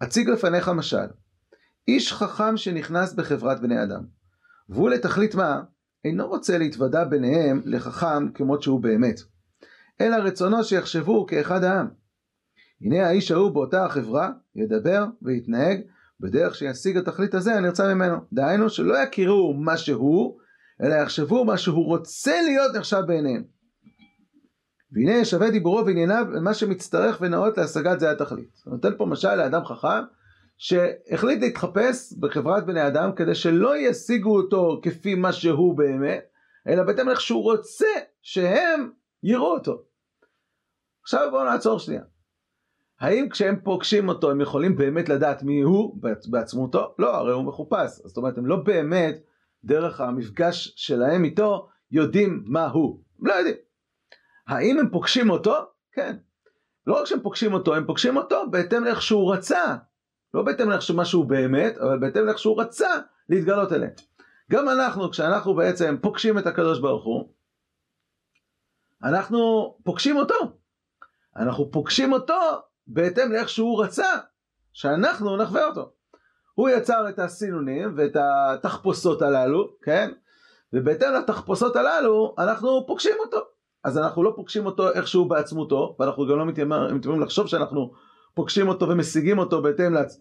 אציג 0.02 0.28
לפניך 0.28 0.68
משל, 0.68 1.06
איש 1.88 2.12
חכם 2.12 2.56
שנכנס 2.56 3.12
בחברת 3.12 3.60
בני 3.60 3.82
אדם, 3.82 4.04
והוא 4.68 4.90
לתכלית 4.90 5.34
מה? 5.34 5.62
אינו 6.04 6.28
רוצה 6.28 6.58
להתוודע 6.58 7.04
ביניהם 7.04 7.62
לחכם 7.64 8.32
כמות 8.32 8.62
שהוא 8.62 8.80
באמת, 8.80 9.20
אלא 10.00 10.16
רצונו 10.16 10.64
שיחשבו 10.64 11.26
כאחד 11.26 11.64
העם. 11.64 11.88
הנה 12.80 13.06
האיש 13.06 13.30
ההוא 13.30 13.50
באותה 13.50 13.84
החברה 13.84 14.30
ידבר 14.56 15.04
ויתנהג 15.22 15.80
בדרך 16.20 16.54
שישיג 16.54 16.96
התכלית 16.96 17.34
הזה 17.34 17.54
הנרצה 17.54 17.94
ממנו. 17.94 18.16
דהיינו 18.32 18.70
שלא 18.70 18.98
יכירו 18.98 19.54
מה 19.54 19.76
שהוא, 19.76 20.38
אלא 20.82 20.94
יחשבו 20.94 21.44
מה 21.44 21.58
שהוא 21.58 21.84
רוצה 21.84 22.42
להיות 22.42 22.76
נחשב 22.76 23.02
בעיניהם. 23.06 23.44
והנה 24.92 25.12
ישווה 25.12 25.50
דיבורו 25.50 25.86
וענייניו 25.86 26.26
למה 26.32 26.54
שמצטרך 26.54 27.18
ונאות 27.20 27.58
להשגת 27.58 28.00
זה 28.00 28.10
התכלית. 28.10 28.62
הוא 28.64 28.74
נותן 28.74 28.96
פה 28.96 29.06
משל 29.06 29.34
לאדם 29.34 29.64
חכם 29.64 30.04
שהחליט 30.58 31.40
להתחפש 31.40 32.12
בחברת 32.20 32.66
בני 32.66 32.86
אדם 32.86 33.12
כדי 33.16 33.34
שלא 33.34 33.76
ישיגו 33.76 34.36
אותו 34.36 34.80
כפי 34.82 35.14
מה 35.14 35.32
שהוא 35.32 35.78
באמת, 35.78 36.24
אלא 36.68 36.82
בהתאם 36.82 37.08
איך 37.08 37.20
שהוא 37.20 37.42
רוצה 37.42 37.86
שהם 38.22 38.90
יראו 39.22 39.54
אותו. 39.54 39.82
עכשיו 41.02 41.28
בואו 41.30 41.44
נעצור 41.44 41.78
שנייה. 41.78 42.02
האם 43.00 43.28
כשהם 43.28 43.60
פוגשים 43.64 44.08
אותו 44.08 44.30
הם 44.30 44.40
יכולים 44.40 44.76
באמת 44.76 45.08
לדעת 45.08 45.42
מי 45.42 45.60
הוא 45.60 45.98
בעצמותו? 46.30 46.94
לא, 46.98 47.16
הרי 47.16 47.32
הוא 47.32 47.44
מחופש. 47.44 47.90
זאת 48.04 48.16
אומרת, 48.16 48.38
הם 48.38 48.46
לא 48.46 48.56
באמת, 48.56 49.20
דרך 49.64 50.00
המפגש 50.00 50.72
שלהם 50.76 51.24
איתו, 51.24 51.68
יודעים 51.90 52.42
מה 52.46 52.66
הוא. 52.66 53.02
הם 53.20 53.26
לא 53.26 53.34
יודעים. 53.34 53.56
האם 54.48 54.78
הם 54.78 54.90
פוגשים 54.90 55.30
אותו? 55.30 55.54
כן. 55.92 56.16
לא 56.86 57.00
רק 57.00 57.06
שהם 57.06 57.20
פוגשים 57.20 57.52
אותו, 57.52 57.74
הם 57.74 57.86
פוגשים 57.86 58.16
אותו 58.16 58.50
בהתאם 58.50 58.84
לאיך 58.84 59.02
שהוא 59.02 59.34
רצה. 59.34 59.76
לא 60.34 60.42
בהתאם 60.42 60.70
לאיך 60.70 60.82
שהוא 60.82 61.24
באמת, 61.24 61.78
אבל 61.78 61.98
בהתאם 61.98 62.26
לאיך 62.26 62.38
שהוא 62.38 62.60
רצה 62.60 62.90
להתגלות 63.28 63.72
אליהם. 63.72 63.92
גם 64.50 64.68
אנחנו, 64.68 65.10
כשאנחנו 65.10 65.54
בעצם 65.54 65.96
פוגשים 66.02 66.38
את 66.38 66.46
הקדוש 66.46 66.80
ברוך 66.80 67.04
הוא, 67.04 67.32
אנחנו 69.02 69.38
פוגשים 69.84 70.16
אותו. 70.16 70.34
אנחנו 71.36 71.70
פוגשים 71.70 72.12
אותו 72.12 72.40
בהתאם 72.86 73.32
לאיך 73.32 73.48
שהוא 73.48 73.84
רצה 73.84 74.08
שאנחנו 74.72 75.36
נחווה 75.36 75.64
אותו. 75.64 75.92
הוא 76.58 76.68
יצר 76.68 77.08
את 77.08 77.18
הסינונים 77.18 77.94
ואת 77.96 78.16
התחפושות 78.20 79.22
הללו, 79.22 79.68
כן? 79.82 80.10
ובהתאם 80.72 81.08
לתחפושות 81.14 81.76
הללו 81.76 82.34
אנחנו 82.38 82.84
פוגשים 82.86 83.14
אותו. 83.18 83.38
אז 83.84 83.98
אנחנו 83.98 84.22
לא 84.22 84.32
פוגשים 84.36 84.66
אותו 84.66 84.92
איכשהו 84.92 85.28
בעצמותו, 85.28 85.96
ואנחנו 85.98 86.26
גם 86.26 86.38
לא 86.38 86.46
מתיימרים 86.46 87.20
לחשוב 87.20 87.46
שאנחנו 87.46 87.92
פוגשים 88.34 88.68
אותו 88.68 88.88
ומשיגים 88.88 89.38
אותו 89.38 89.62
בהתאם 89.62 89.92
לעצ... 89.92 90.20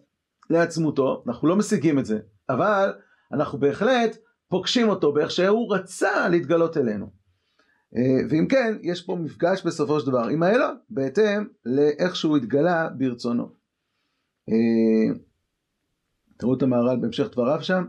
לעצמותו, 0.49 1.23
אנחנו 1.27 1.47
לא 1.47 1.55
משיגים 1.55 1.99
את 1.99 2.05
זה, 2.05 2.19
אבל 2.49 2.93
אנחנו 3.33 3.59
בהחלט 3.59 4.17
פוגשים 4.49 4.89
אותו 4.89 5.13
באיך 5.13 5.31
שהוא 5.31 5.75
רצה 5.75 6.29
להתגלות 6.29 6.77
אלינו. 6.77 7.09
אה, 7.97 8.27
ואם 8.29 8.47
כן, 8.47 8.77
יש 8.81 9.01
פה 9.01 9.15
מפגש 9.15 9.65
בסופו 9.65 9.99
של 9.99 10.07
דבר 10.07 10.23
עם 10.27 10.43
האלוה, 10.43 10.71
בהתאם 10.89 11.47
לאיך 11.65 12.15
שהוא 12.15 12.37
התגלה 12.37 12.89
ברצונו. 12.97 13.49
תראו 16.37 16.57
את 16.57 16.61
המהר"ל 16.61 16.97
בהמשך 17.01 17.27
דבריו 17.31 17.63
שם. 17.63 17.85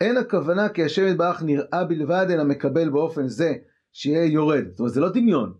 אין 0.00 0.16
הכוונה 0.16 0.68
כי 0.68 0.84
השם 0.84 1.06
יתברך 1.06 1.42
נראה 1.42 1.84
בלבד 1.84 2.26
אלא 2.30 2.44
מקבל 2.44 2.90
באופן 2.90 3.28
זה 3.28 3.54
שיהיה 3.92 4.24
יורד. 4.24 4.64
זאת 4.70 4.78
אומרת 4.78 4.92
זה 4.92 5.00
לא 5.00 5.08
דמיון. 5.08 5.54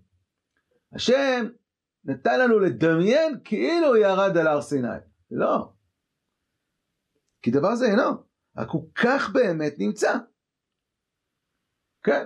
השם 0.94 1.48
נתן 2.04 2.40
לנו 2.40 2.58
לדמיין 2.58 3.40
כאילו 3.44 3.96
ירד 3.96 4.36
על 4.36 4.46
הר 4.46 4.60
סיני. 4.60 4.88
לא. 5.30 5.72
כי 7.42 7.50
דבר 7.50 7.74
זה 7.74 7.86
אינו. 7.86 8.10
רק 8.56 8.68
הוא 8.68 8.90
כך 8.94 9.30
באמת 9.32 9.74
נמצא. 9.78 10.16
כן. 12.02 12.24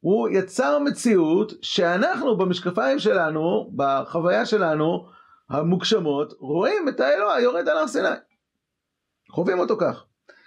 הוא 0.00 0.28
יצר 0.28 0.78
מציאות 0.78 1.52
שאנחנו 1.62 2.38
במשקפיים 2.38 2.98
שלנו, 2.98 3.72
בחוויה 3.76 4.46
שלנו 4.46 5.08
המוגשמות, 5.50 6.32
רואים 6.38 6.88
את 6.88 7.00
האלוה 7.00 7.40
יורד 7.40 7.68
על 7.68 7.76
הר 7.76 7.86
סיני. 7.86 8.08
חווים 9.34 9.58
אותו 9.58 9.76
כך. 9.76 10.04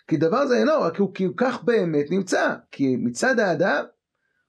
כי 0.08 0.17
דבר 0.17 0.48
זה 0.48 0.58
אינו, 0.58 0.82
רק 0.82 0.98
הוא, 0.98 1.13
כי 1.13 1.24
הוא 1.24 1.34
כך 1.38 1.63
באמת 1.63 2.12
נמצא. 2.12 2.56
כי 2.72 2.96
מצד 2.96 3.39
האדם 3.39 3.84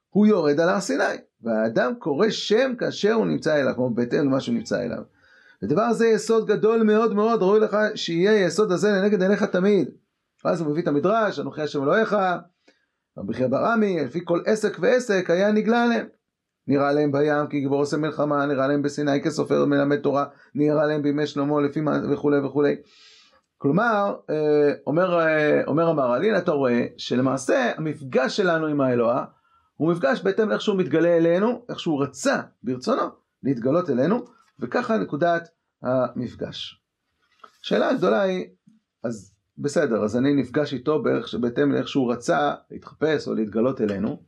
הוא 0.09 0.26
יורד 0.26 0.61
על 0.61 0.68
הר 0.68 0.80
סיני. 0.80 1.04
והאדם 1.42 1.95
קורא 1.99 2.30
שם 2.30 2.75
כאשר 2.78 3.12
הוא 3.12 3.26
נמצא 3.26 3.57
אליו, 3.57 3.75
כמו 3.75 3.90
בהתאם 3.90 4.25
למה 4.25 4.40
שהוא 4.40 4.54
נמצא 4.54 4.83
אליו. 4.83 5.02
ודבר 5.62 5.92
זה 5.92 6.07
יסוד 6.07 6.47
גדול 6.47 6.83
מאוד 6.83 7.14
מאוד, 7.14 7.42
ראוי 7.42 7.61
לך 7.61 7.76
שיהיה 7.95 8.47
יסוד 8.47 8.73
הזה 8.73 8.90
לנגד 8.90 9.23
עיניך 9.23 9.45
תמיד. 9.45 9.88
ואז 10.45 10.61
הוא 10.61 10.71
מביא 10.71 10.83
את 10.83 10.88
המדרש, 10.88 11.38
אנוכי 11.38 11.62
השם 11.62 11.83
אלוהיך, 11.83 12.16
רבי 13.18 13.35
חייא 13.35 13.49
ברמי, 13.49 14.04
לפי 14.04 14.21
כל 14.25 14.40
עסק 14.47 14.76
ועסק 14.80 15.30
היה 15.30 15.52
נגלה 15.52 15.85
עליהם. 15.85 16.07
נראה 16.66 16.92
להם 16.92 17.12
בים 17.12 17.47
כי 17.50 17.61
גיבור 17.61 17.78
עושה 17.78 17.97
מלחמה, 17.97 18.47
נראה 18.47 18.68
להם 18.68 18.83
בסיני 18.83 19.23
כסופר 19.23 19.64
מלמד 19.64 19.97
תורה, 19.97 20.25
נראה 20.54 20.87
להם 20.87 21.02
בימי 21.02 21.26
שלמה 21.26 21.61
לפי 21.61 21.80
מה 21.80 22.00
וכולי 22.11 22.38
וכולי. 22.38 22.76
כלומר, 23.59 24.17
אה, 24.31 24.73
אומר, 24.87 25.21
אה, 25.21 25.65
אומר 25.67 25.88
המהר"ל, 25.88 26.25
הנה 26.25 26.38
אתה 26.38 26.53
רואה 26.53 26.87
שלמעשה 26.97 27.73
המפגש 27.77 28.37
שלנו 28.37 28.67
עם 28.67 28.81
האלוה 28.81 29.25
הוא 29.77 29.93
מפגש 29.93 30.23
בהתאם 30.23 30.49
לאיך 30.49 30.61
שהוא 30.61 30.77
מתגלה 30.77 31.17
אלינו, 31.17 31.65
איך 31.69 31.81
שהוא 31.81 32.03
רצה 32.03 32.41
ברצונו 32.62 33.03
להתגלות 33.43 33.91
אלינו, 33.91 34.25
וככה 34.59 34.97
נקודת 34.97 35.49
המפגש. 35.83 36.83
השאלה 37.62 37.88
הגדולה 37.88 38.21
היא, 38.21 38.47
אז 39.05 39.35
בסדר, 39.59 40.05
אז 40.05 40.17
אני 40.17 40.35
נפגש 40.35 40.75
איתו 40.75 41.03
בערך, 41.03 41.35
בהתאם 41.35 41.73
לאיך 41.73 41.88
שהוא 41.88 42.12
רצה 42.12 42.55
להתחפש 42.71 43.29
או 43.29 43.35
להתגלות 43.35 43.81
אלינו, 43.81 44.23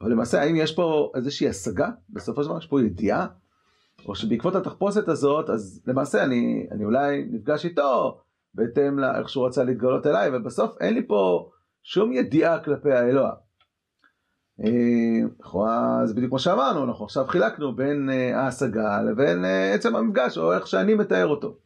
אבל 0.00 0.10
למעשה 0.10 0.42
האם 0.42 0.56
יש 0.56 0.74
פה 0.74 1.12
איזושהי 1.14 1.48
השגה? 1.48 1.90
בסופו 2.10 2.42
של 2.42 2.48
דבר 2.48 2.58
יש 2.58 2.66
פה 2.66 2.82
ידיעה? 2.82 3.26
או 4.06 4.14
שבעקבות 4.14 4.54
התחפושת 4.54 5.08
הזאת, 5.08 5.50
אז 5.50 5.82
למעשה 5.86 6.24
אני, 6.24 6.66
אני 6.70 6.84
אולי 6.84 7.24
נפגש 7.30 7.64
איתו 7.64 8.20
בהתאם 8.54 8.98
לאיך 8.98 9.28
שהוא 9.28 9.46
רצה 9.46 9.64
להתגלות 9.64 10.06
אליי, 10.06 10.30
ובסוף 10.36 10.76
אין 10.80 10.94
לי 10.94 11.06
פה 11.06 11.50
שום 11.82 12.12
ידיעה 12.12 12.64
כלפי 12.64 12.92
האלוה. 12.92 13.32
לכאורה 14.58 16.00
זה 16.04 16.14
בדיוק 16.14 16.30
כמו 16.30 16.38
שאמרנו, 16.38 16.84
אנחנו 16.84 17.04
עכשיו 17.04 17.26
חילקנו 17.26 17.76
בין 17.76 18.10
אה, 18.10 18.40
ההשגה 18.40 19.02
לבין 19.02 19.44
אה, 19.44 19.74
עצם 19.74 19.96
המפגש, 19.96 20.38
או 20.38 20.52
איך 20.52 20.66
שאני 20.66 20.94
מתאר 20.94 21.26
אותו. 21.26 21.58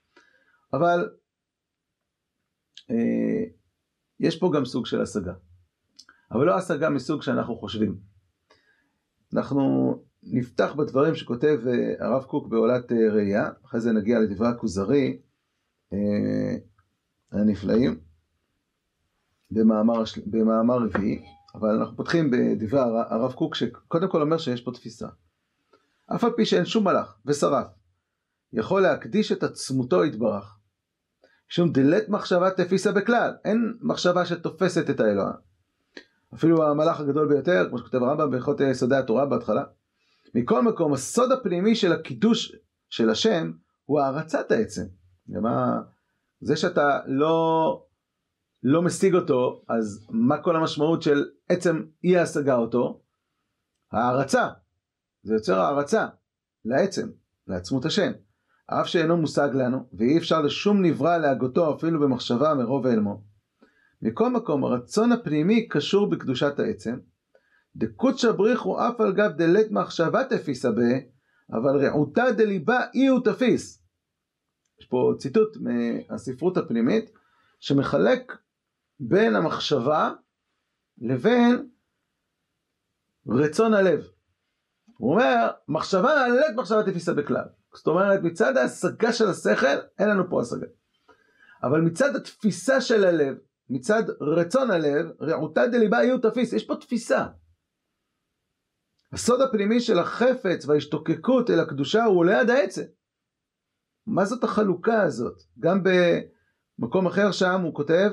אבל 0.73 1.11
אה, 2.91 3.45
יש 4.21 4.39
פה 4.39 4.51
גם 4.55 4.65
סוג 4.65 4.87
של 4.87 5.03
השגה. 5.03 5.33
אבל 6.33 6.47
לא 6.47 6.55
השגה 6.57 6.91
מסוג 6.91 7.23
שאנחנו 7.23 7.57
חושבים. 7.57 7.99
אנחנו 9.35 9.95
נפתח 10.23 10.75
בדברים 10.75 11.15
שכותב 11.15 11.59
הרב 11.99 12.23
קוק 12.23 12.49
בעולת 12.49 12.93
ראייה, 12.93 13.51
אחרי 13.67 13.81
זה 13.81 13.93
נגיע 13.93 14.19
לדברי 14.19 14.49
הכוזרי 14.49 15.19
הנפלאים, 17.49 18.01
במאמר, 19.51 20.03
במאמר 20.27 20.79
רביעי, 20.79 21.25
אבל 21.55 21.69
אנחנו 21.69 21.97
פותחים 21.97 22.31
בדברי 22.31 22.81
הרב 22.81 23.33
קוק 23.33 23.55
שקודם 23.55 24.09
כל 24.09 24.23
אומר 24.23 24.39
שיש 24.39 24.61
פה 24.61 24.73
תפיסה. 24.73 25.09
אף 26.15 26.25
על 26.25 26.31
פי 26.37 26.47
שאין 26.47 26.65
שום 26.65 26.85
מלאך 26.85 27.19
ושרף 27.27 27.67
יכול 28.53 28.83
להקדיש 28.83 29.33
את 29.33 29.43
עצמותו 29.43 30.05
יתברך 30.05 30.59
שום 31.49 31.73
דלת 31.73 32.09
מחשבה 32.09 32.51
תפיסה 32.51 32.93
בכלל, 32.93 33.35
אין 33.45 33.75
מחשבה 33.81 34.27
שתופסת 34.27 34.91
את 34.91 35.01
האלוה. 35.01 35.33
אפילו 36.35 36.71
המלאך 36.71 37.01
הגדול 37.01 37.29
ביותר, 37.29 37.67
כמו 37.69 37.79
שכותב 37.79 38.03
הרמב"ם 38.03 38.31
בהלכות 38.31 38.61
יסודי 38.61 38.97
התורה 38.97 39.27
בהתחלה. 39.27 39.65
מכל 40.35 40.63
מקום, 40.63 40.93
הסוד 40.93 41.33
הפנימי 41.33 41.75
של 41.75 41.93
הקידוש 41.93 42.57
של 42.91 43.11
השם 43.11 43.53
הוא 43.85 44.01
הערצת 44.01 44.53
העצם. 44.53 44.85
למה, 45.29 45.81
זה 46.41 46.57
שאתה 46.57 47.01
לא, 47.07 47.85
לא 48.63 48.83
משיג 48.83 49.15
אותו, 49.15 49.63
אז 49.69 50.07
מה 50.11 50.43
כל 50.43 50.57
המשמעות 50.57 51.03
של 51.03 51.25
עצם 51.49 51.83
אי 52.05 52.19
השגה 52.19 52.55
אותו? 52.55 53.01
הערצה. 53.93 54.49
זה 55.23 55.35
יוצר 55.35 55.61
הערצה 55.61 56.07
לעצם, 56.65 57.09
לעצמות 57.47 57.85
השם. 57.85 58.13
אף 58.67 58.87
שאינו 58.87 59.17
מושג 59.17 59.49
לנו, 59.55 59.89
ואי 59.93 60.19
אפשר 60.19 60.43
לשום 60.43 60.83
נברא 60.83 61.17
להגותו 61.17 61.75
אפילו 61.75 62.01
במחשבה 62.01 62.55
מרוב 62.55 62.85
ועלמו. 62.85 63.23
מכל 64.03 64.31
מקום, 64.31 64.65
הרצון 64.65 65.13
הפנימי 65.13 65.69
קשור 65.69 66.11
בקדושת 66.11 66.59
העצם. 66.59 66.99
דקודשא 67.77 68.33
בריחו 68.33 68.89
אף 68.89 69.01
על 69.01 69.13
גב 69.13 69.31
דלת 69.31 69.71
מחשבה 69.71 70.25
תפיסה 70.25 70.71
בה, 70.71 70.99
אבל 71.53 71.87
רעותה 71.87 72.25
דליבה 72.37 72.81
אי 72.95 73.07
הוא 73.07 73.21
תפיס. 73.25 73.83
יש 74.81 74.87
פה 74.87 75.15
ציטוט 75.19 75.57
מהספרות 75.57 76.57
הפנימית, 76.57 77.11
שמחלק 77.61 78.33
בין 79.01 79.37
המחשבה 79.37 80.13
לבין 80.99 81.69
רצון 83.29 83.75
הלב. 83.75 84.07
הוא 84.97 85.13
אומר, 85.13 85.51
מחשבה 85.69 86.29
לית 86.29 86.57
מחשבה 86.57 86.83
תפיסה 86.83 87.15
בכלל. 87.15 87.45
זאת 87.75 87.87
אומרת, 87.87 88.21
מצד 88.23 88.57
ההשגה 88.57 89.13
של 89.13 89.29
השכל, 89.29 89.77
אין 89.99 90.09
לנו 90.09 90.31
פה 90.31 90.41
השגה. 90.41 90.67
אבל 91.63 91.81
מצד 91.81 92.17
התפיסה 92.17 92.81
של 92.81 93.05
הלב, 93.05 93.39
מצד 93.71 94.03
רצון 94.21 94.71
הלב, 94.71 95.07
רעותה 95.21 95.67
דליבה 95.67 95.97
יהיו 96.05 96.19
תפיס, 96.19 96.53
יש 96.53 96.67
פה 96.67 96.77
תפיסה. 96.77 97.27
הסוד 99.13 99.41
הפנימי 99.41 99.81
של 99.81 99.99
החפץ 99.99 100.67
וההשתוקקות 100.67 101.51
אל 101.51 101.61
הקדושה 101.61 102.05
הוא 102.05 102.25
ליד 102.25 102.51
העצם. 102.51 102.83
מה 104.09 104.25
זאת 104.25 104.45
החלוקה 104.45 105.03
הזאת? 105.03 105.43
גם 105.61 105.83
במקום 106.79 107.07
אחר 107.07 107.33
שם 107.33 107.61
הוא 107.61 107.75
כותב, 107.75 108.11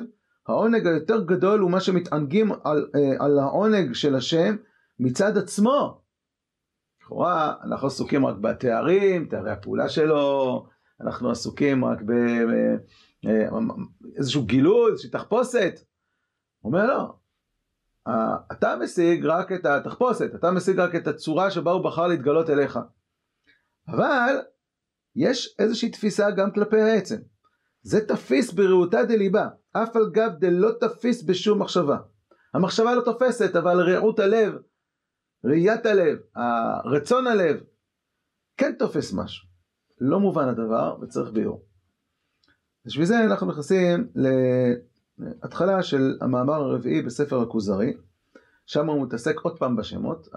העונג 0.47 0.87
היותר 0.87 1.25
גדול 1.25 1.59
הוא 1.59 1.71
מה 1.71 1.79
שמתענגים 1.79 2.51
על, 2.63 2.89
אה, 2.95 3.25
על 3.25 3.39
העונג 3.39 3.93
של 3.93 4.15
השם 4.15 4.55
מצד 4.99 5.37
עצמו. 5.37 6.01
לכאורה 7.01 7.53
אנחנו 7.63 7.87
עסוקים 7.87 8.25
רק 8.25 8.35
בתארים, 8.35 9.25
תארי 9.25 9.51
הפעולה 9.51 9.89
שלו, 9.89 10.65
אנחנו 11.01 11.31
עסוקים 11.31 11.85
רק 11.85 11.99
באיזשהו 13.23 14.41
אה, 14.41 14.47
גילוי, 14.47 14.91
איזושהי 14.91 15.09
תחפושת. 15.09 15.79
הוא 16.59 16.73
אומר 16.73 16.85
לא, 16.85 17.13
אתה 18.51 18.75
משיג 18.83 19.25
רק 19.25 19.51
את 19.51 19.65
התחפושת, 19.65 20.35
אתה 20.35 20.51
משיג 20.51 20.79
רק 20.79 20.95
את 20.95 21.07
הצורה 21.07 21.51
שבה 21.51 21.71
הוא 21.71 21.83
בחר 21.83 22.07
להתגלות 22.07 22.49
אליך. 22.49 22.79
אבל 23.87 24.35
יש 25.15 25.55
איזושהי 25.59 25.89
תפיסה 25.89 26.31
גם 26.31 26.51
כלפי 26.51 26.81
העצם. 26.81 27.17
זה 27.81 28.07
תפיס 28.07 28.53
בראותה 28.53 29.03
דליבה, 29.03 29.47
אף 29.71 29.95
על 29.95 30.09
גב 30.11 30.31
דלא 30.39 30.71
תפיס 30.79 31.23
בשום 31.23 31.61
מחשבה. 31.61 31.97
המחשבה 32.53 32.95
לא 32.95 33.01
תופסת, 33.01 33.55
אבל 33.55 33.81
רעות 33.81 34.19
הלב 34.19 34.53
ראיית 35.45 35.85
הלב, 35.85 36.17
רצון 36.85 37.27
הלב, 37.27 37.63
כן 38.57 38.75
תופס 38.79 39.13
משהו. 39.13 39.47
לא 40.01 40.19
מובן 40.19 40.47
הדבר 40.47 40.97
וצריך 41.01 41.31
ביור. 41.31 41.65
בשביל 42.85 43.05
זה 43.05 43.23
אנחנו 43.23 43.47
נכנסים 43.47 44.07
להתחלה 45.17 45.83
של 45.83 46.17
המאמר 46.21 46.53
הרביעי 46.53 47.01
בספר 47.01 47.41
הכוזרי, 47.41 47.93
שם 48.65 48.89
הוא 48.89 49.03
מתעסק 49.05 49.39
עוד 49.39 49.59
פעם 49.59 49.75
בשמות. 49.75 50.27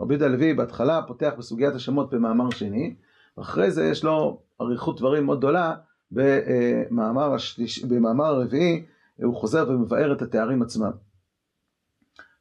רבי 0.00 0.14
יהודה 0.14 0.26
הלוי 0.26 0.54
בהתחלה 0.54 1.02
פותח 1.02 1.32
בסוגיית 1.38 1.74
השמות 1.74 2.10
במאמר 2.10 2.50
שני, 2.50 2.96
ואחרי 3.38 3.70
זה 3.70 3.84
יש 3.84 4.04
לו 4.04 4.42
אריכות 4.60 4.98
דברים 4.98 5.26
מאוד 5.26 5.38
גדולה 5.38 5.74
במאמר, 6.10 7.34
השליש... 7.34 7.84
במאמר 7.84 8.24
הרביעי, 8.24 8.86
הוא 9.22 9.36
חוזר 9.36 9.64
ומבאר 9.68 10.12
את 10.12 10.22
התארים 10.22 10.62
עצמם. 10.62 10.90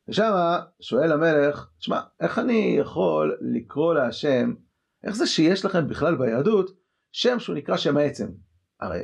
ושם 0.08 0.32
שואל 0.80 1.12
המלך, 1.12 1.68
שמע, 1.80 2.00
איך 2.20 2.40
אני 2.40 2.78
יכול 2.80 3.38
לקרוא 3.42 3.94
להשם, 3.94 4.54
איך 5.04 5.16
זה 5.16 5.28
שיש 5.28 5.66
לכם 5.66 5.88
בכלל 5.88 6.16
ביהדות 6.16 6.72
שם 7.12 7.40
שהוא 7.40 7.56
נקרא 7.56 7.78
שם 7.78 7.98
העצם? 7.98 8.28
הרי 8.80 9.02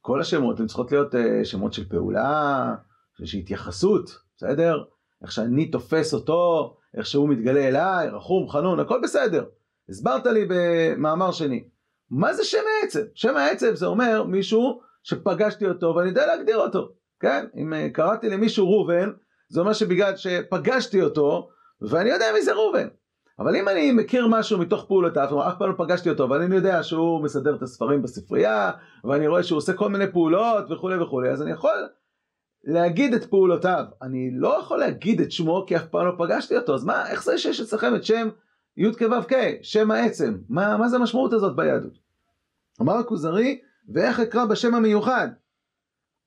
כל 0.00 0.20
השמות 0.20 0.60
הן 0.60 0.66
צריכות 0.66 0.92
להיות 0.92 1.14
אה, 1.14 1.44
שמות 1.44 1.72
של 1.72 1.88
פעולה, 1.88 2.74
של 3.14 3.38
התייחסות, 3.38 4.18
בסדר? 4.36 4.84
איך 5.22 5.32
שאני 5.32 5.70
תופס 5.70 6.14
אותו, 6.14 6.76
איך 6.96 7.06
שהוא 7.06 7.28
מתגלה 7.28 7.68
אליי, 7.68 8.08
רחום, 8.08 8.48
חנון, 8.48 8.80
הכל 8.80 9.00
בסדר. 9.02 9.44
הסברת 9.88 10.26
לי 10.26 10.46
במאמר 10.48 11.32
שני. 11.32 11.64
מה 12.10 12.34
זה 12.34 12.44
שם 12.44 12.62
העצם? 12.82 13.02
שם 13.14 13.36
העצם 13.36 13.74
זה 13.74 13.86
אומר 13.86 14.22
מישהו 14.24 14.80
שפגשתי 15.02 15.66
אותו 15.68 15.94
ואני 15.96 16.08
יודע 16.08 16.26
להגדיר 16.26 16.58
אותו, 16.58 16.88
כן? 17.20 17.46
אם 17.56 17.74
אה, 17.74 17.90
קראתי 17.92 18.28
למישהו 18.28 18.70
ראובן, 18.70 19.10
זה 19.48 19.60
אומר 19.60 19.72
שבגלל 19.72 20.16
שפגשתי 20.16 21.02
אותו, 21.02 21.48
ואני 21.80 22.10
יודע 22.10 22.26
מי 22.34 22.42
זה 22.42 22.52
ראובן. 22.52 22.88
אבל 23.38 23.56
אם 23.56 23.68
אני 23.68 23.92
מכיר 23.92 24.26
משהו 24.26 24.58
מתוך 24.58 24.84
פעולותיו, 24.88 25.48
אף 25.48 25.54
פעם 25.58 25.70
לא 25.70 25.74
פגשתי 25.78 26.10
אותו, 26.10 26.24
אבל 26.24 26.42
אני 26.42 26.56
יודע 26.56 26.82
שהוא 26.82 27.22
מסדר 27.22 27.54
את 27.54 27.62
הספרים 27.62 28.02
בספרייה, 28.02 28.70
ואני 29.04 29.26
רואה 29.26 29.42
שהוא 29.42 29.56
עושה 29.56 29.72
כל 29.72 29.88
מיני 29.88 30.12
פעולות 30.12 30.70
וכולי 30.70 31.02
וכולי, 31.02 31.30
אז 31.30 31.42
אני 31.42 31.50
יכול 31.50 31.88
להגיד 32.64 33.14
את 33.14 33.24
פעולותיו. 33.24 33.84
אני 34.02 34.30
לא 34.32 34.58
יכול 34.60 34.78
להגיד 34.78 35.20
את 35.20 35.32
שמו 35.32 35.64
כי 35.66 35.76
אף 35.76 35.86
פעם 35.86 36.06
לא 36.06 36.12
פגשתי 36.18 36.56
אותו, 36.56 36.74
אז 36.74 36.84
מה, 36.84 37.10
איך 37.10 37.24
זה 37.24 37.38
שיש 37.38 37.60
אצלכם 37.60 37.94
את 37.94 38.04
שם 38.04 38.28
י' 38.78 38.92
כו' 38.98 39.28
כ', 39.28 39.34
שם 39.62 39.90
העצם? 39.90 40.38
מה, 40.48 40.76
מה 40.76 40.88
זה 40.88 40.96
המשמעות 40.96 41.32
הזאת 41.32 41.56
ביהדות? 41.56 41.98
אמר 42.80 42.94
הכוזרי, 42.94 43.60
ואיך 43.94 44.20
אקרא 44.20 44.44
בשם 44.44 44.74
המיוחד? 44.74 45.28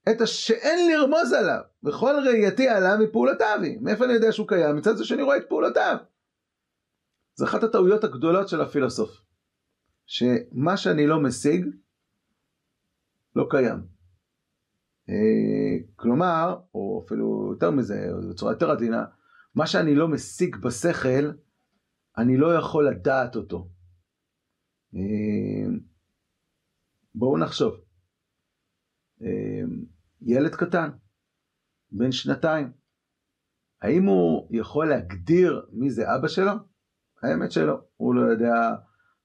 את 0.10 0.22
השאין 0.22 0.92
לרמוז 0.92 1.34
עליו, 1.34 1.62
וכל 1.84 2.16
ראייתי 2.26 2.68
עלה 2.70 2.98
מפעולותיו 2.98 3.60
היא. 3.62 3.78
מאיפה 3.82 4.06
אני 4.06 4.14
יודע 4.14 4.32
שהוא 4.32 4.48
קיים? 4.48 4.76
מצד 4.76 4.96
זה 4.96 5.06
שאני 5.06 5.22
רואה 5.22 5.38
את 5.38 5.50
פעולותיו. 5.50 5.98
זו 7.36 7.46
אחת 7.46 7.64
הטעויות 7.64 8.04
הגדולות 8.04 8.50
של 8.50 8.62
הפילוסוף. 8.62 9.22
שמה 10.06 10.78
שאני 10.78 11.08
לא 11.08 11.20
משיג, 11.20 11.66
לא 13.36 13.48
קיים. 13.50 13.84
אה, 15.10 15.86
כלומר, 15.96 16.56
או 16.74 17.04
אפילו 17.06 17.50
יותר 17.52 17.72
מזה, 17.72 18.08
בצורה 18.30 18.52
יותר 18.52 18.72
עדינה, 18.72 19.06
מה 19.56 19.68
שאני 19.68 19.96
לא 19.96 20.08
משיג 20.08 20.56
בשכל, 20.56 21.32
אני 22.17 22.38
לא 22.38 22.56
יכול 22.56 22.88
לדעת 22.88 23.36
אותו. 23.36 23.69
אה, 24.95 25.71
בואו 27.15 27.38
נחשוב. 27.38 27.74
אמ, 29.21 29.86
ילד 30.21 30.56
קטן, 30.56 30.89
בן 31.91 32.12
שנתיים, 32.12 32.71
האם 33.82 34.04
הוא 34.06 34.47
יכול 34.52 34.89
להגדיר 34.89 35.65
מי 35.71 35.89
זה 35.89 36.15
אבא 36.15 36.28
שלו? 36.28 36.52
האמת 37.24 37.52
שלא, 37.52 37.82
הוא 37.97 38.15
לא 38.15 38.21
יודע 38.21 38.54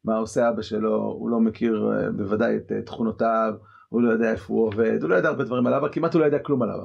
מה 0.05 0.17
עושה 0.17 0.49
אבא 0.49 0.63
שלו, 0.63 1.03
הוא 1.03 1.31
לא 1.31 1.41
מכיר 1.41 1.91
אה, 1.93 2.13
בוודאי 2.13 2.57
את 2.57 2.73
תכונותיו, 2.87 3.55
הוא 3.89 4.03
לא 4.03 4.13
יודע 4.13 4.33
איפה 4.33 4.53
הוא 4.53 4.67
עובד, 4.67 5.03
הוא 5.03 5.11
לא 5.11 5.15
יודע 5.15 5.29
הרבה 5.29 5.45
דברים 5.45 5.67
על 5.67 5.75
אבא, 5.75 5.89
כמעט 5.93 6.15
הוא 6.15 6.21
לא 6.21 6.27
יודע 6.27 6.39
כלום 6.39 6.63
על 6.63 6.71
אבא. 6.71 6.85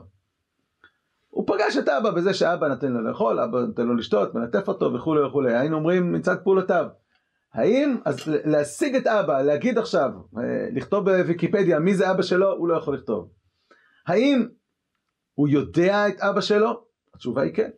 הוא 1.32 1.48
פגש 1.48 1.78
את 1.78 1.90
אבא 1.90 2.12
בזה 2.12 2.34
שאבא 2.34 2.68
נתן 2.68 2.92
לו 2.92 3.02
לאכול, 3.02 3.40
אבא 3.40 3.60
נותן 3.60 3.88
לו 3.88 3.96
לשתות, 3.96 4.36
מלטף 4.36 4.68
אותו 4.68 4.94
וכולי 4.94 5.22
וכולי, 5.22 5.58
היינו 5.58 5.78
אומרים 5.78 6.14
מצד 6.14 6.36
פעולותיו. 6.44 6.88
האם, 7.54 7.98
אז 8.06 8.18
להשיג 8.28 8.96
את 8.96 9.08
אבא, 9.08 9.42
להגיד 9.42 9.78
עכשיו, 9.78 10.12
אה, 10.38 10.68
לכתוב 10.72 11.06
בוויקיפדיה 11.06 11.80
מי 11.80 11.96
זה 11.96 12.12
אבא 12.12 12.22
שלו, 12.22 12.52
הוא 12.52 12.68
לא 12.68 12.78
יכול 12.78 12.96
לכתוב. 12.96 13.32
האם 14.08 14.48
הוא 15.34 15.48
יודע 15.48 16.08
את 16.08 16.20
אבא 16.20 16.42
שלו? 16.42 16.86
התשובה 17.14 17.42
היא 17.42 17.54
כן. 17.54 17.70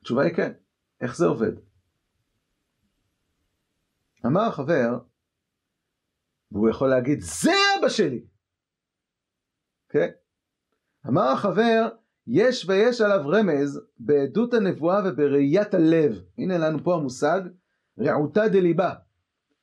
התשובה 0.00 0.22
היא 0.22 0.34
כן. 0.34 0.52
איך 1.00 1.16
זה 1.16 1.26
עובד? 1.26 1.52
אמר 4.26 4.42
החבר, 4.42 4.98
והוא 6.52 6.68
יכול 6.68 6.88
להגיד, 6.88 7.20
זה 7.20 7.52
אבא 7.78 7.88
שלי! 7.88 8.24
כן? 9.88 10.08
אמר 11.08 11.32
החבר, 11.32 11.88
יש 12.26 12.68
ויש 12.68 13.00
עליו 13.00 13.28
רמז 13.28 13.80
בעדות 13.98 14.54
הנבואה 14.54 15.00
ובראיית 15.04 15.74
הלב. 15.74 16.20
הנה 16.38 16.58
לנו 16.58 16.78
פה 16.84 16.94
המושג, 16.94 17.40
רעותה 18.00 18.48
דליבה. 18.48 18.90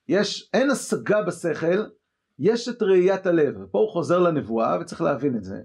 יש, 0.07 0.49
אין 0.53 0.69
השגה 0.69 1.21
בשכל, 1.21 1.85
יש 2.39 2.69
את 2.69 2.81
ראיית 2.81 3.25
הלב. 3.25 3.55
ופה 3.61 3.79
הוא 3.79 3.89
חוזר 3.89 4.19
לנבואה 4.19 4.77
וצריך 4.81 5.01
להבין 5.01 5.35
את 5.35 5.43
זה. 5.43 5.61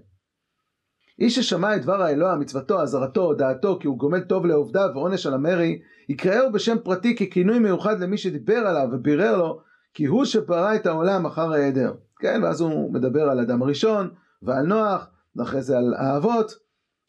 איש 1.19 1.35
ששמע 1.35 1.75
את 1.75 1.81
דבר 1.81 2.01
האלוה, 2.01 2.35
מצוותו, 2.35 2.81
אזהרתו, 2.81 3.21
הודעתו, 3.21 3.77
כי 3.79 3.87
הוא 3.87 3.97
גומל 3.97 4.19
טוב 4.19 4.45
לעובדיו 4.45 4.89
ועונש 4.93 5.25
על 5.25 5.33
המרי, 5.33 5.81
יקראהו 6.09 6.51
בשם 6.51 6.77
פרטי 6.83 7.15
ככינוי 7.15 7.59
מיוחד 7.59 7.99
למי 7.99 8.17
שדיבר 8.17 8.57
עליו 8.57 8.87
ובירר 8.91 9.37
לו, 9.37 9.61
כי 9.93 10.05
הוא 10.05 10.25
שברא 10.25 10.75
את 10.75 10.85
העולם 10.85 11.25
אחר 11.25 11.53
העדר. 11.53 11.93
כן, 12.19 12.41
ואז 12.43 12.61
הוא 12.61 12.93
מדבר 12.93 13.29
על 13.29 13.39
אדם 13.39 13.61
הראשון 13.61 14.09
ועל 14.41 14.65
נוח, 14.65 15.09
ואחרי 15.35 15.61
זה 15.61 15.77
על 15.77 15.93
האבות, 15.93 16.66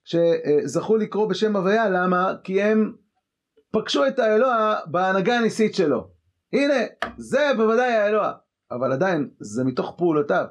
שזכו 0.08 0.96
לקרוא 0.96 1.28
בשם 1.28 1.56
הוויה, 1.56 1.88
למה? 1.88 2.34
כי 2.44 2.62
הם 2.62 2.92
פגשו 3.70 4.06
את 4.06 4.18
האלוה 4.18 4.76
בהנהגה 4.86 5.38
הניסית 5.38 5.74
שלו. 5.74 6.10
הנה, 6.52 6.74
זה 7.16 7.50
בוודאי 7.56 7.92
האלוה, 7.92 8.32
אבל 8.70 8.92
עדיין, 8.92 9.30
זה 9.40 9.64
מתוך 9.64 9.94
פעולותיו. 9.98 10.44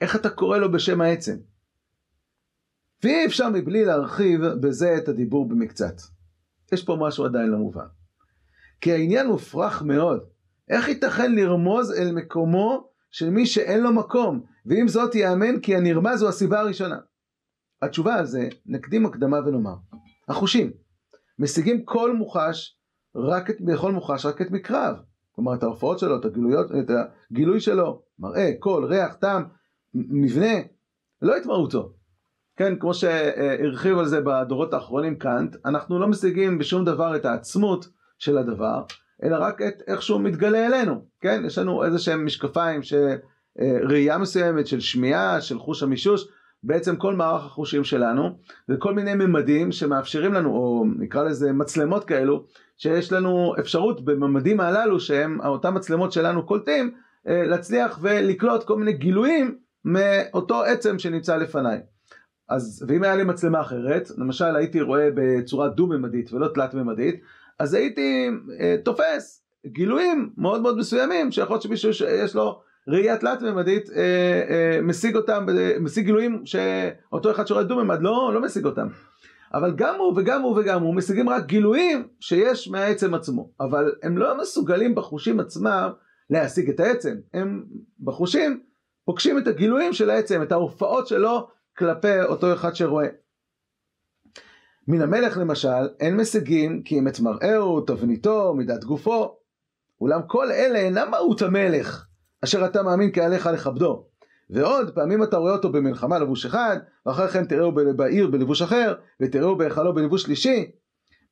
איך 0.00 0.16
אתה 0.16 0.30
קורא 0.30 0.58
לו 0.58 0.72
בשם 0.72 1.00
העצם? 1.00 1.36
ואי 3.02 3.26
אפשר 3.26 3.48
מבלי 3.48 3.84
להרחיב 3.84 4.46
בזה 4.46 4.96
את 4.96 5.08
הדיבור 5.08 5.48
במקצת. 5.48 5.94
יש 6.72 6.84
פה 6.84 6.96
משהו 7.00 7.24
עדיין 7.24 7.46
לא 7.46 7.58
מובן. 7.58 7.86
כי 8.80 8.92
העניין 8.92 9.26
מופרך 9.26 9.82
מאוד. 9.82 10.24
איך 10.68 10.88
ייתכן 10.88 11.34
לרמוז 11.34 11.92
אל 11.92 12.12
מקומו 12.12 12.88
של 13.10 13.30
מי 13.30 13.46
שאין 13.46 13.80
לו 13.80 13.92
מקום, 13.92 14.42
ואם 14.66 14.88
זאת 14.88 15.14
יאמן 15.14 15.60
כי 15.60 15.76
הנרמז 15.76 16.22
הוא 16.22 16.28
הסיבה 16.28 16.60
הראשונה. 16.60 16.96
התשובה 17.86 18.14
על 18.14 18.26
זה, 18.26 18.48
נקדים 18.66 19.06
הקדמה 19.06 19.38
ונאמר. 19.46 19.74
החושים 20.28 20.70
משיגים 21.38 21.84
כל 21.84 22.16
מוחש, 22.16 22.76
רק 23.16 23.50
את, 23.50 23.60
בכל 23.60 23.92
מוחש 23.92 24.26
רק 24.26 24.42
את 24.42 24.50
מקרב. 24.50 24.96
כלומר 25.32 25.54
את 25.54 25.62
ההופעות 25.62 25.98
שלו, 25.98 26.16
את 26.16 26.24
הגילויות, 26.24 26.66
את 26.80 26.90
הגילוי 27.30 27.60
שלו, 27.60 28.02
מראה, 28.18 28.50
קול, 28.58 28.84
ריח, 28.84 29.14
טעם, 29.14 29.44
מבנה, 29.94 30.54
לא 31.22 31.36
את 31.36 31.46
מהותו. 31.46 31.92
כן, 32.56 32.76
כמו 32.78 32.94
שהרחיב 32.94 33.98
על 33.98 34.06
זה 34.06 34.20
בדורות 34.20 34.74
האחרונים 34.74 35.16
קאנט, 35.16 35.56
אנחנו 35.64 35.98
לא 35.98 36.08
משיגים 36.08 36.58
בשום 36.58 36.84
דבר 36.84 37.16
את 37.16 37.24
העצמות 37.24 37.88
של 38.18 38.38
הדבר, 38.38 38.82
אלא 39.22 39.36
רק 39.40 39.62
את 39.62 39.82
איך 39.86 40.02
שהוא 40.02 40.20
מתגלה 40.20 40.66
אלינו, 40.66 41.04
כן? 41.20 41.42
יש 41.46 41.58
לנו 41.58 41.84
איזה 41.84 41.98
שהם 41.98 42.26
משקפיים 42.26 42.82
של 42.82 43.16
ראייה 43.88 44.18
מסוימת, 44.18 44.66
של 44.66 44.80
שמיעה, 44.80 45.40
של 45.40 45.58
חוש 45.58 45.82
המישוש, 45.82 46.28
בעצם 46.66 46.96
כל 46.96 47.14
מערך 47.14 47.44
החושים 47.44 47.84
שלנו, 47.84 48.30
וכל 48.68 48.94
מיני 48.94 49.14
ממדים 49.14 49.72
שמאפשרים 49.72 50.32
לנו, 50.32 50.50
או 50.50 50.84
נקרא 50.98 51.22
לזה 51.22 51.52
מצלמות 51.52 52.04
כאלו, 52.04 52.44
שיש 52.76 53.12
לנו 53.12 53.54
אפשרות 53.60 54.04
בממדים 54.04 54.60
הללו, 54.60 55.00
שהם 55.00 55.40
אותם 55.40 55.74
מצלמות 55.74 56.12
שלנו 56.12 56.46
קולטים, 56.46 56.90
להצליח 57.26 57.98
ולקלוט 58.02 58.64
כל 58.64 58.78
מיני 58.78 58.92
גילויים 58.92 59.58
מאותו 59.84 60.62
עצם 60.62 60.98
שנמצא 60.98 61.36
לפניי. 61.36 61.80
אז 62.48 62.84
ואם 62.88 63.02
היה 63.02 63.16
לי 63.16 63.24
מצלמה 63.24 63.60
אחרת, 63.60 64.10
למשל 64.18 64.56
הייתי 64.56 64.80
רואה 64.80 65.08
בצורה 65.14 65.68
דו-ממדית 65.68 66.32
ולא 66.32 66.48
תלת-ממדית, 66.48 67.20
אז 67.58 67.74
הייתי 67.74 68.30
אה, 68.60 68.76
תופס 68.84 69.44
גילויים 69.66 70.30
מאוד 70.36 70.62
מאוד 70.62 70.78
מסוימים, 70.78 71.32
שיכול 71.32 71.54
להיות 71.54 71.62
שמישהו 71.62 71.94
שיש 71.94 72.34
לו 72.34 72.60
ראייה 72.88 73.16
תלת-ממדית 73.16 73.90
אה, 73.90 74.02
אה, 74.50 74.80
משיג 74.82 75.16
אותם, 75.16 75.46
משיג 75.80 76.04
גילויים 76.04 76.42
שאותו 76.44 77.30
אחד 77.30 77.46
שרואה 77.46 77.64
דו-ממד 77.64 77.98
לא, 78.00 78.30
לא 78.34 78.42
משיג 78.42 78.64
אותם. 78.64 78.88
אבל 79.54 79.72
גם 79.76 79.94
הוא 79.98 80.12
וגם 80.16 80.42
הוא 80.42 80.60
וגם 80.60 80.82
הוא 80.82 80.94
משיגים 80.94 81.28
רק 81.28 81.46
גילויים 81.46 82.08
שיש 82.20 82.68
מהעצם 82.68 83.14
עצמו, 83.14 83.50
אבל 83.60 83.94
הם 84.02 84.18
לא 84.18 84.38
מסוגלים 84.40 84.94
בחושים 84.94 85.40
עצמם 85.40 85.90
להשיג 86.30 86.70
את 86.70 86.80
העצם, 86.80 87.14
הם 87.34 87.64
בחושים 88.00 88.60
פוגשים 89.04 89.38
את 89.38 89.46
הגילויים 89.46 89.92
של 89.92 90.10
העצם, 90.10 90.42
את 90.42 90.52
ההופעות 90.52 91.06
שלו 91.06 91.48
כלפי 91.78 92.22
אותו 92.22 92.52
אחד 92.52 92.74
שרואה. 92.74 93.06
מן 94.88 95.02
המלך 95.02 95.38
למשל, 95.38 95.88
אין 96.00 96.16
משיגים 96.16 96.82
כי 96.82 96.98
אם 96.98 97.08
את 97.08 97.20
מראהו, 97.20 97.80
תבניתו, 97.80 98.54
מידת 98.54 98.84
גופו. 98.84 99.36
אולם 100.00 100.20
כל 100.26 100.52
אלה 100.52 100.78
אינם 100.78 101.10
מהות 101.10 101.42
המלך, 101.42 102.05
אשר 102.46 102.66
אתה 102.66 102.82
מאמין 102.82 103.10
כי 103.10 103.20
עליך 103.20 103.46
לכבדו. 103.46 104.06
ועוד, 104.50 104.90
פעמים 104.94 105.22
אתה 105.22 105.36
רואה 105.36 105.52
אותו 105.52 105.72
במלחמה 105.72 106.18
לבוש 106.18 106.46
אחד, 106.46 106.76
ואחרי 107.06 107.28
כן 107.28 107.44
תראהו 107.44 107.72
בעיר 107.72 108.26
בלבוש 108.26 108.62
אחר, 108.62 108.94
ותראהו 109.20 109.56
בהיכלו 109.56 109.94
בלבוש 109.94 110.22
שלישי. 110.22 110.70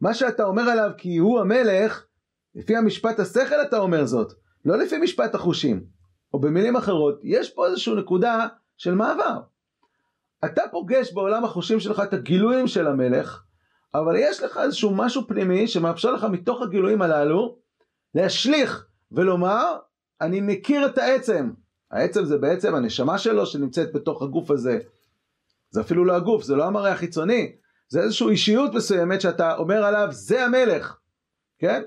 מה 0.01 0.15
שאתה 0.15 0.45
אומר 0.45 0.63
עליו 0.63 0.91
כי 0.99 1.17
הוא 1.17 1.41
המלך, 1.41 2.05
לפי 2.55 2.77
המשפט 2.77 3.21
השכל 3.21 3.63
אתה 3.63 3.79
אומר 3.79 4.05
זאת, 4.05 4.33
לא 4.65 4.79
לפי 4.79 4.99
משפט 4.99 5.35
החושים. 5.35 5.85
או 6.35 6.41
במילים 6.41 6.77
אחרות, 6.77 7.21
יש 7.23 7.51
פה 7.51 7.67
איזושהי 7.67 7.95
נקודה 7.95 8.47
של 8.77 8.95
מעבר. 8.95 9.41
אתה 10.45 10.63
פוגש 10.71 11.13
בעולם 11.13 11.45
החושים 11.45 11.81
שלך 11.81 12.01
את 12.01 12.13
הגילויים 12.13 12.67
של 12.67 12.87
המלך, 12.87 13.43
אבל 13.95 14.15
יש 14.19 14.43
לך 14.43 14.59
איזשהו 14.63 14.95
משהו 14.95 15.27
פנימי 15.29 15.67
שמאפשר 15.67 16.13
לך 16.13 16.25
מתוך 16.25 16.63
הגילויים 16.63 17.03
הללו 17.03 17.59
להשליך 18.15 18.87
ולומר, 19.13 19.77
אני 20.21 20.41
מכיר 20.41 20.87
את 20.87 20.99
העצם. 20.99 21.51
העצם 21.91 22.25
זה 22.25 22.39
בעצם 22.39 22.75
הנשמה 22.75 23.19
שלו 23.19 23.47
שנמצאת 23.47 23.93
בתוך 23.93 24.23
הגוף 24.23 24.51
הזה. 24.51 24.79
זה 25.71 25.81
אפילו 25.81 26.05
לא 26.05 26.17
הגוף, 26.17 26.43
זה 26.43 26.57
לא 26.57 26.65
המראה 26.65 26.93
החיצוני, 26.93 27.53
זה 27.89 28.01
איזושהי 28.01 28.29
אישיות 28.29 28.75
מסוימת 28.75 29.21
שאתה 29.21 29.57
אומר 29.57 29.85
עליו, 29.85 30.09
זה 30.11 30.45
המלך, 30.45 30.97
כן? 31.59 31.83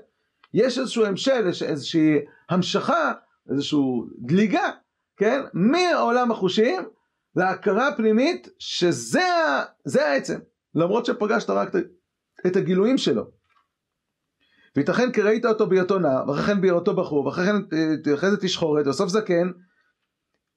יש 0.54 0.78
איזשהו 0.78 1.04
המשל, 1.04 1.46
יש 1.48 1.62
איזושהי 1.62 2.18
המשכה, 2.48 3.12
איזושהי 3.50 3.78
דליגה, 4.18 4.70
כן? 5.16 5.40
מעולם 5.54 6.30
החושים 6.30 6.82
להכרה 7.36 7.96
פנימית 7.96 8.48
שזה 8.58 9.24
העצם, 9.96 10.38
למרות 10.74 11.06
שפגשת 11.06 11.50
רק 11.50 11.68
את 12.46 12.56
הגילויים 12.56 12.98
שלו. 12.98 13.37
וייתכן 14.76 15.12
כי 15.12 15.22
ראית 15.22 15.44
אותו 15.44 15.66
בהיותו 15.66 15.98
נער, 15.98 16.28
ואחרי 16.28 16.54
כן 16.54 16.60
בהיותו 16.60 16.94
בחור, 16.94 17.26
ואחרי 17.26 17.44
כן 17.46 17.56
אה, 17.72 18.14
אחרי 18.14 18.30
זה 18.30 18.36
תשחורת, 18.36 18.86
ובסוף 18.86 19.08
זקן, 19.08 19.50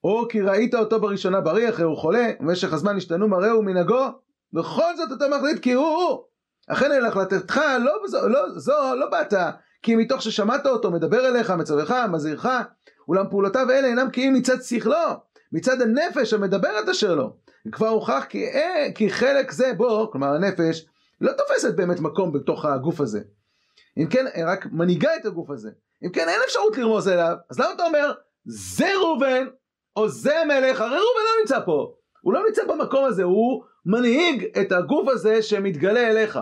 או 0.04 0.28
כי 0.30 0.42
ראית 0.42 0.76
אותו 0.76 1.00
בראשונה 1.00 1.42
בריא, 1.42 1.70
אחרי 1.70 1.86
הוא 1.86 1.98
חולה, 1.98 2.32
ובמשך 2.40 2.74
הזמן 2.74 2.98
השתנו 2.98 3.28
מראהו 3.28 3.60
ומנהגו, 3.60 4.06
בכל 4.54 4.96
זאת 4.98 5.12
אתה 5.18 5.26
מחליט 5.38 5.60
כי 5.60 5.74
הוא 5.74 5.86
הוא. 5.86 6.24
אכן 6.68 6.92
אל 6.92 7.06
החלטתך 7.06 7.62
לא, 7.80 7.94
זו, 8.08 8.28
לא, 8.28 8.60
זו 8.60 8.96
לא 8.96 9.10
באת, 9.10 9.34
כי 9.82 9.96
מתוך 9.96 10.22
ששמעת 10.22 10.66
אותו 10.66 10.92
מדבר 10.92 11.28
אליך, 11.28 11.52
מצווך, 11.52 11.92
מזהירך, 11.92 12.48
אולם 13.08 13.26
פעולותיו 13.30 13.72
אלה 13.72 13.88
אינם 13.88 14.10
כי 14.10 14.28
אם 14.28 14.34
מצד 14.34 14.62
שכלו, 14.62 14.96
מצד 15.52 15.82
הנפש 15.82 16.34
המדברת 16.34 16.90
אשר 16.90 17.16
לו. 17.16 17.36
כבר 17.72 17.88
הוכח 17.88 18.24
כי, 18.30 18.46
אה, 18.46 18.88
כי 18.96 19.10
חלק 19.10 19.52
זה 19.52 19.74
בו, 19.78 20.10
כלומר 20.12 20.28
הנפש, 20.28 20.86
לא 21.22 21.32
תופסת 21.32 21.76
באמת 21.76 22.00
מקום 22.00 22.32
בתוך 22.32 22.66
הגוף 22.66 23.02
הזה. 23.02 23.22
אם 23.98 24.08
כן, 24.10 24.26
רק 24.48 24.66
מנהיגה 24.72 25.16
את 25.16 25.26
הגוף 25.26 25.50
הזה. 25.50 25.70
אם 26.06 26.12
כן, 26.12 26.30
אין 26.30 26.40
אפשרות 26.46 26.78
לרמוז 26.78 27.08
אליו, 27.08 27.36
אז 27.50 27.60
למה 27.60 27.74
אתה 27.74 27.84
אומר, 27.84 28.14
זה 28.46 28.98
ראובן, 28.98 29.48
או 29.96 30.10
זה 30.10 30.40
המלך, 30.40 30.82
הרי 30.82 30.90
ראובן 30.90 31.22
לא 31.26 31.42
נמצא 31.42 31.60
פה. 31.66 31.96
הוא 32.22 32.34
לא 32.34 32.46
נמצא 32.46 32.64
במקום 32.68 33.06
הזה, 33.06 33.24
הוא 33.24 33.64
מנהיג 33.86 34.58
את 34.62 34.72
הגוף 34.72 35.08
הזה 35.08 35.42
שמתגלה 35.42 36.10
אליך. 36.10 36.40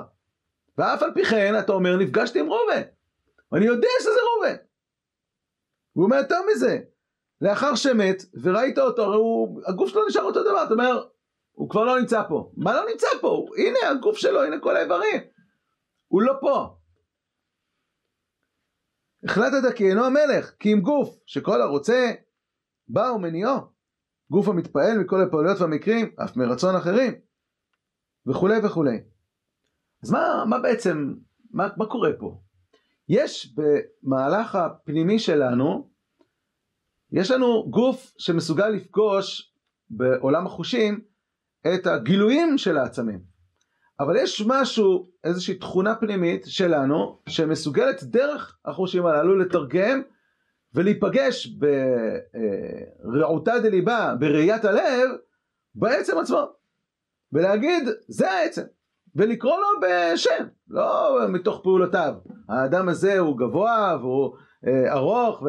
ואף 0.77 1.03
על 1.03 1.13
פי 1.13 1.25
כן, 1.25 1.59
אתה 1.59 1.71
אומר, 1.71 1.97
נפגשתי 1.97 2.39
עם 2.39 2.51
ראובן. 2.51 2.81
ואני 3.51 3.65
יודע 3.65 3.87
שזה 3.99 4.19
ראובן. 4.33 4.55
הוא 5.93 6.05
אומר 6.05 6.17
יותר 6.17 6.39
מזה, 6.51 6.79
לאחר 7.41 7.75
שמת 7.75 8.23
וראית 8.43 8.79
אותו, 8.79 9.03
הרי 9.03 9.15
הוא, 9.15 9.61
הגוף 9.65 9.89
שלו 9.89 10.07
נשאר 10.07 10.23
אותו 10.23 10.43
דבר, 10.43 10.63
אתה 10.63 10.73
אומר, 10.73 11.03
הוא 11.51 11.69
כבר 11.69 11.83
לא 11.83 11.99
נמצא 11.99 12.23
פה. 12.29 12.51
מה 12.57 12.73
לא 12.73 12.89
נמצא 12.91 13.07
פה? 13.21 13.45
הנה 13.57 13.89
הגוף 13.89 14.17
שלו, 14.17 14.43
הנה 14.43 14.59
כל 14.59 14.75
האיברים. 14.75 15.21
הוא 16.07 16.21
לא 16.21 16.33
פה. 16.41 16.75
החלטת 19.23 19.75
כי 19.75 19.89
אינו 19.89 20.05
המלך, 20.05 20.51
כי 20.59 20.73
אם 20.73 20.79
גוף 20.79 21.19
שכל 21.25 21.61
הרוצה 21.61 22.11
בא 22.87 23.11
ומניעו. 23.15 23.59
גוף 24.31 24.47
המתפעל 24.47 24.97
מכל 24.97 25.21
הפעולות 25.21 25.59
והמקרים, 25.59 26.15
אף 26.23 26.37
מרצון 26.37 26.75
אחרים, 26.75 27.13
וכולי 28.27 28.59
וכולי. 28.63 28.97
אז 30.03 30.11
מה, 30.11 30.45
מה 30.49 30.59
בעצם, 30.59 31.13
מה, 31.51 31.67
מה 31.77 31.85
קורה 31.85 32.09
פה? 32.19 32.41
יש 33.09 33.55
במהלך 33.55 34.55
הפנימי 34.55 35.19
שלנו, 35.19 35.89
יש 37.11 37.31
לנו 37.31 37.69
גוף 37.69 38.13
שמסוגל 38.17 38.67
לפגוש 38.67 39.53
בעולם 39.89 40.45
החושים 40.45 41.01
את 41.67 41.87
הגילויים 41.87 42.57
של 42.57 42.77
העצמים. 42.77 43.28
אבל 43.99 44.15
יש 44.15 44.43
משהו, 44.47 45.09
איזושהי 45.23 45.55
תכונה 45.55 45.95
פנימית 45.95 46.45
שלנו, 46.45 47.19
שמסוגלת 47.29 48.03
דרך 48.03 48.57
החושים 48.65 49.05
הללו 49.05 49.37
לתרגם 49.37 50.01
ולהיפגש 50.73 51.47
ברעותה 53.03 53.59
דליבה, 53.59 54.15
בראיית 54.19 54.65
הלב, 54.65 55.09
בעצם 55.75 56.17
עצמו. 56.17 56.51
ולהגיד, 57.33 57.89
זה 58.07 58.31
העצם. 58.31 58.63
ולקרוא 59.15 59.59
לו 59.59 59.67
בשם, 59.81 60.45
לא 60.67 61.19
מתוך 61.29 61.61
פעולותיו. 61.63 62.13
האדם 62.49 62.89
הזה 62.89 63.19
הוא 63.19 63.37
גבוה 63.37 63.97
והוא 64.01 64.35
אה, 64.67 64.93
ארוך 64.93 65.41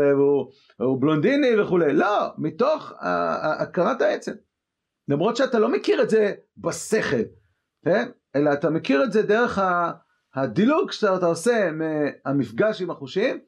והוא 0.78 1.00
בלונדיני 1.00 1.60
וכולי. 1.60 1.92
לא, 1.92 2.28
מתוך 2.38 2.92
הכרת 3.60 4.02
העצם. 4.02 4.32
למרות 5.08 5.36
שאתה 5.36 5.58
לא 5.58 5.68
מכיר 5.68 6.02
את 6.02 6.10
זה 6.10 6.32
בשכל, 6.56 7.22
כן? 7.84 8.08
אלא 8.36 8.52
אתה 8.52 8.70
מכיר 8.70 9.04
את 9.04 9.12
זה 9.12 9.22
דרך 9.22 9.58
הדילוג 10.34 10.90
שאתה 10.92 11.26
עושה 11.26 11.70
מהמפגש 11.72 12.82
עם 12.82 12.90
החושים 12.90 13.40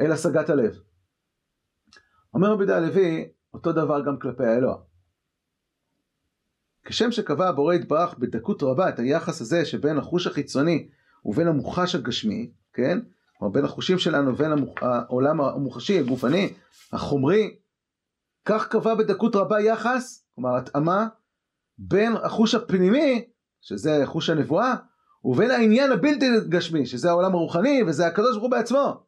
אל 0.00 0.12
השגת 0.12 0.50
הלב. 0.50 0.78
אומר 2.34 2.48
רבי 2.48 2.66
דה 2.66 2.76
הלוי, 2.76 3.28
אותו 3.54 3.72
דבר 3.72 4.04
גם 4.06 4.18
כלפי 4.18 4.44
האלוה. 4.44 4.76
כשם 6.84 7.12
שקבע 7.12 7.48
הבורא 7.48 7.74
יתברך 7.74 8.18
בדקות 8.18 8.62
רבה 8.62 8.88
את 8.88 8.98
היחס 8.98 9.40
הזה 9.40 9.64
שבין 9.64 9.98
החוש 9.98 10.26
החיצוני 10.26 10.88
ובין 11.24 11.48
המוחש 11.48 11.94
הגשמי, 11.94 12.50
כן? 12.72 12.98
כלומר 13.38 13.54
בין 13.54 13.64
החושים 13.64 13.98
שלנו 13.98 14.34
ובין 14.34 14.52
המוח... 14.52 14.82
העולם 14.82 15.40
המוחשי, 15.40 15.98
הגופני, 15.98 16.54
החומרי, 16.92 17.56
כך 18.44 18.68
קבע 18.68 18.94
בדקות 18.94 19.36
רבה 19.36 19.60
יחס, 19.60 20.26
כלומר 20.34 20.56
התאמה, 20.56 21.06
בין 21.78 22.12
החוש 22.16 22.54
הפנימי, 22.54 23.28
שזה 23.62 24.02
חוש 24.04 24.30
הנבואה, 24.30 24.74
ובין 25.24 25.50
העניין 25.50 25.92
הבלתי 25.92 26.26
גשמי, 26.48 26.86
שזה 26.86 27.10
העולם 27.10 27.34
הרוחני, 27.34 27.82
וזה 27.86 28.06
הקדוש 28.06 28.30
ברוך 28.30 28.42
הוא 28.42 28.50
בעצמו. 28.50 29.04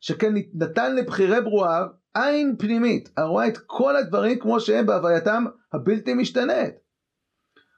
שכן 0.00 0.34
נתן 0.54 0.96
לבחירי 0.96 1.40
ברואיו 1.40 1.86
עין 2.14 2.56
פנימית, 2.58 3.08
הרואה 3.16 3.48
את 3.48 3.58
כל 3.66 3.96
הדברים 3.96 4.38
כמו 4.38 4.60
שהם 4.60 4.86
בהווייתם 4.86 5.44
הבלתי 5.72 6.14
משתנית. 6.14 6.74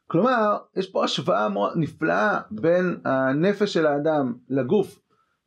כלומר, 0.07 0.59
יש 0.77 0.91
פה 0.91 1.05
השוואה 1.05 1.49
נפלאה 1.77 2.41
בין 2.51 3.01
הנפש 3.05 3.73
של 3.73 3.87
האדם 3.87 4.35
לגוף, 4.49 4.99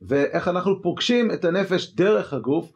ואיך 0.01 0.47
אנחנו 0.47 0.81
פוגשים 0.81 1.31
את 1.31 1.45
הנפש 1.45 1.95
דרך 1.95 2.33
הגוף, 2.33 2.71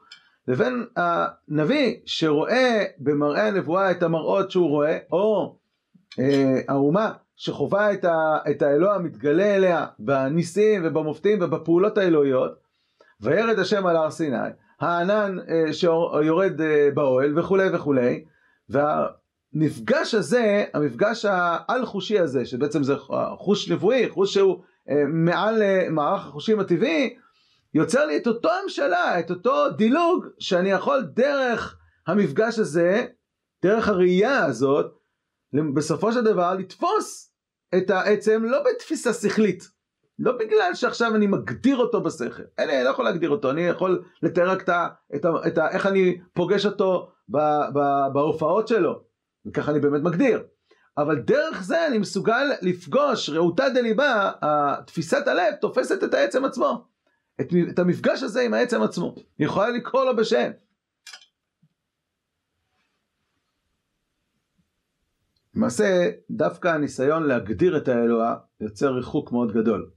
לבין 0.47 0.85
הנביא 0.95 1.95
שרואה 2.05 2.83
במראה 2.99 3.47
הנבואה 3.47 3.91
את 3.91 4.03
המראות 4.03 4.51
שהוא 4.51 4.69
רואה, 4.69 4.97
או 5.11 5.57
אה, 6.19 6.59
האומה 6.67 7.13
שחווה 7.39 7.93
את, 7.93 8.05
ה, 8.05 8.37
את 8.51 8.61
האלוה 8.61 8.95
המתגלה 8.95 9.55
אליה 9.55 9.85
בניסים 9.99 10.81
ובמופתים 10.85 11.37
ובפעולות 11.41 11.97
האלוהיות, 11.97 12.51
וירד 13.21 13.59
השם 13.59 13.87
על 13.87 13.95
הר 13.95 14.11
סיני, 14.11 14.37
הענן 14.79 15.37
אה, 15.39 15.73
שיורד 15.73 16.61
אה, 16.61 16.89
באוהל 16.93 17.39
וכולי 17.39 17.69
וכולי, 17.73 18.23
והמפגש 18.69 20.15
הזה, 20.15 20.65
המפגש 20.73 21.25
העל-חושי 21.25 22.19
הזה, 22.19 22.45
שבעצם 22.45 22.83
זה 22.83 22.95
חוש 23.37 23.69
נבואי, 23.69 24.09
חוש 24.09 24.33
שהוא 24.33 24.63
אה, 24.89 25.03
מעל 25.07 25.61
אה, 25.61 25.87
מערך 25.89 26.25
החושים 26.25 26.59
הטבעי, 26.59 27.15
יוצר 27.73 28.05
לי 28.05 28.17
את 28.17 28.27
אותו 28.27 28.49
המשלה, 28.63 29.19
את 29.19 29.29
אותו 29.29 29.69
דילוג, 29.69 30.25
שאני 30.39 30.69
יכול 30.69 31.01
דרך 31.13 31.77
המפגש 32.07 32.59
הזה, 32.59 33.05
דרך 33.63 33.87
הראייה 33.87 34.45
הזאת, 34.45 34.85
בסופו 35.73 36.11
של 36.13 36.23
דבר 36.23 36.53
לתפוס 36.53 37.28
את 37.77 37.89
העצם 37.89 38.43
לא 38.45 38.63
בתפיסה 38.63 39.13
שכלית, 39.13 39.69
לא 40.19 40.31
בגלל 40.31 40.73
שעכשיו 40.73 41.15
אני 41.15 41.27
מגדיר 41.27 41.77
אותו 41.77 42.01
בשכל, 42.01 42.43
אני 42.59 42.83
לא 42.83 42.89
יכול 42.89 43.05
להגדיר 43.05 43.29
אותו, 43.29 43.51
אני 43.51 43.61
יכול 43.61 44.03
לתאר 44.23 44.49
רק 44.49 44.61
את 44.61 44.69
ה, 44.69 44.87
את 45.15 45.25
ה, 45.25 45.29
את 45.47 45.57
ה, 45.57 45.69
איך 45.69 45.85
אני 45.85 46.21
פוגש 46.33 46.65
אותו 46.65 47.11
בהופעות 48.13 48.67
שלו, 48.67 49.03
וככה 49.45 49.71
אני 49.71 49.79
באמת 49.79 50.01
מגדיר. 50.01 50.43
אבל 50.97 51.19
דרך 51.19 51.63
זה 51.63 51.87
אני 51.87 51.97
מסוגל 51.97 52.51
לפגוש 52.61 53.29
רעותה 53.29 53.69
דליבה, 53.69 54.31
תפיסת 54.85 55.27
הלב 55.27 55.53
תופסת 55.61 56.03
את 56.03 56.13
העצם 56.13 56.45
עצמו. 56.45 56.85
את, 57.41 57.53
את 57.69 57.79
המפגש 57.79 58.23
הזה 58.23 58.41
עם 58.41 58.53
העצם 58.53 58.81
עצמו. 58.81 59.15
היא 59.37 59.47
יכולה 59.47 59.69
לקרוא 59.69 60.05
לו 60.05 60.15
בשם. 60.15 60.51
למעשה, 65.59 66.09
דווקא 66.29 66.67
הניסיון 66.67 67.23
להגדיר 67.23 67.77
את 67.77 67.87
האלוה 67.87 68.35
יוצר 68.59 68.93
ריחוק 68.93 69.31
מאוד 69.31 69.51
גדול. 69.51 69.89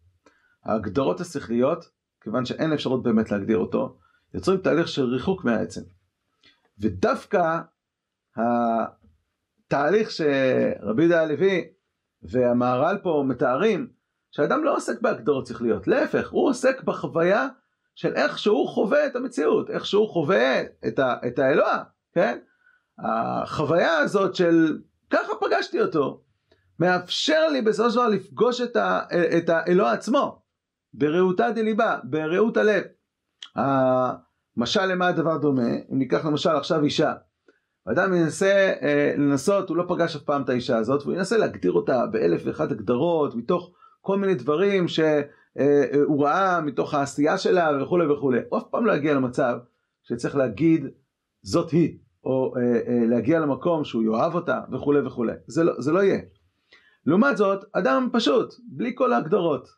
ההגדרות 0.64 1.20
השכליות, 1.20 1.90
כיוון 2.20 2.44
שאין 2.44 2.72
אפשרות 2.72 3.02
באמת 3.02 3.30
להגדיר 3.30 3.58
אותו, 3.58 3.98
יוצרים 4.34 4.58
תהליך 4.58 4.88
של 4.88 5.04
ריחוק 5.04 5.44
מהעצם. 5.44 5.80
ודווקא 6.78 7.60
התהליך 8.36 10.10
שרבי 10.10 11.02
יהודה 11.02 11.22
הלוי 11.22 11.64
והמהר"ל 12.22 12.98
פה 13.02 13.24
מתארים, 13.26 13.90
שאדם 14.30 14.64
לא 14.64 14.76
עוסק 14.76 15.00
בהגדרות 15.00 15.46
שכליות, 15.46 15.86
להפך, 15.88 16.30
הוא 16.30 16.48
עוסק 16.48 16.82
בחוויה 16.82 17.48
של 17.94 18.14
איך 18.14 18.38
שהוא 18.38 18.68
חווה 18.68 19.06
את 19.06 19.16
המציאות, 19.16 19.70
איך 19.70 19.86
שהוא 19.86 20.08
חווה 20.08 20.62
את, 20.88 20.98
ה, 20.98 21.14
את 21.26 21.38
האלוה, 21.38 21.82
כן? 22.12 22.38
החוויה 22.98 23.98
הזאת 23.98 24.34
של 24.34 24.78
ככה 25.12 25.32
פגשתי 25.40 25.80
אותו, 25.80 26.20
מאפשר 26.80 27.48
לי 27.48 27.62
בסופו 27.62 27.90
של 27.90 27.96
דבר 27.96 28.08
לפגוש 28.08 28.60
את, 28.60 28.76
ה, 28.76 29.00
את 29.38 29.48
האלוה 29.48 29.92
עצמו, 29.92 30.42
ברעותה 30.94 31.50
דליבה, 31.50 31.98
ברעות 32.04 32.56
הלב. 32.56 32.82
המשל 33.56 34.86
למה 34.86 35.06
הדבר 35.06 35.36
דומה, 35.36 35.68
אם 35.92 35.98
ניקח 35.98 36.24
למשל 36.26 36.50
עכשיו 36.50 36.84
אישה, 36.84 37.14
אדם 37.84 38.14
ינסה 38.14 38.72
אה, 38.82 39.14
לנסות, 39.18 39.68
הוא 39.68 39.76
לא 39.76 39.84
פגש 39.88 40.16
אף 40.16 40.22
פעם 40.22 40.42
את 40.42 40.48
האישה 40.48 40.76
הזאת, 40.76 41.02
והוא 41.02 41.14
ינסה 41.14 41.36
להגדיר 41.36 41.72
אותה 41.72 42.06
באלף 42.06 42.42
ואחת 42.44 42.70
הגדרות, 42.70 43.34
מתוך 43.34 43.72
כל 44.00 44.18
מיני 44.18 44.34
דברים 44.34 44.88
שהוא 44.88 45.06
אה, 45.58 45.84
ראה, 46.18 46.60
מתוך 46.60 46.94
העשייה 46.94 47.38
שלה 47.38 47.82
וכולי 47.82 48.06
וכולי. 48.06 48.40
הוא 48.48 48.58
אף 48.58 48.64
פעם 48.70 48.86
לא 48.86 48.92
יגיע 48.92 49.14
למצב 49.14 49.58
שצריך 50.02 50.36
להגיד 50.36 50.86
זאת 51.42 51.70
היא, 51.70 51.98
או 52.24 52.54
אה, 52.56 52.62
אה, 52.62 53.06
להגיע 53.06 53.40
למקום 53.40 53.84
שהוא 53.84 54.02
יאהב 54.02 54.34
אותה 54.34 54.60
וכולי 54.72 55.00
וכולי. 55.00 55.32
זה 55.46 55.64
לא, 55.64 55.72
זה 55.78 55.92
לא 55.92 56.02
יהיה. 56.02 56.20
לעומת 57.06 57.36
זאת, 57.36 57.64
אדם 57.72 58.08
פשוט, 58.12 58.54
בלי 58.68 58.92
כל 58.94 59.12
ההגדרות. 59.12 59.68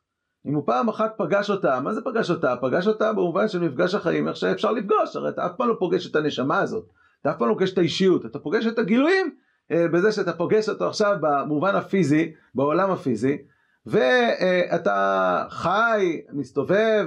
אם 0.47 0.55
הוא 0.55 0.63
פעם 0.67 0.89
אחת 0.89 1.15
פגש 1.19 1.51
אותה, 1.51 1.81
מה 1.81 1.95
זה 1.95 2.01
פגש 2.01 2.31
אותה? 2.31 2.55
פגש 2.61 2.87
אותה 2.87 3.13
במובן 3.13 3.49
של 3.49 3.61
מפגש 3.61 3.95
החיים, 3.95 4.29
איך 4.29 4.37
שאפשר 4.37 4.73
לפגוש, 4.73 5.17
הרי 5.17 5.29
אתה 5.29 5.47
אף 5.47 5.53
פעם 5.57 5.69
לא 5.69 5.77
פוגש 5.79 6.11
את 6.11 6.17
הנשמה 6.17 6.59
הזאת, 6.59 6.85
אתה 7.21 7.31
אף 7.31 7.39
פעם 7.39 7.49
לא 7.49 7.55
פוגש 7.55 7.73
את 7.73 7.79
האישיות, 7.79 8.27
אתה 8.27 8.39
פוגש 8.39 8.67
את 8.67 8.79
הגילויים 8.79 9.35
אה, 9.71 9.89
בזה 9.89 10.13
שאתה 10.13 10.33
פוגש 10.33 10.69
אותו 10.69 10.89
עכשיו 10.89 11.17
במובן 11.21 11.75
הפיזי, 11.75 12.33
בעולם 12.55 12.91
הפיזי, 12.91 13.39
ואתה 13.87 15.45
חי, 15.51 16.21
מסתובב 16.33 17.07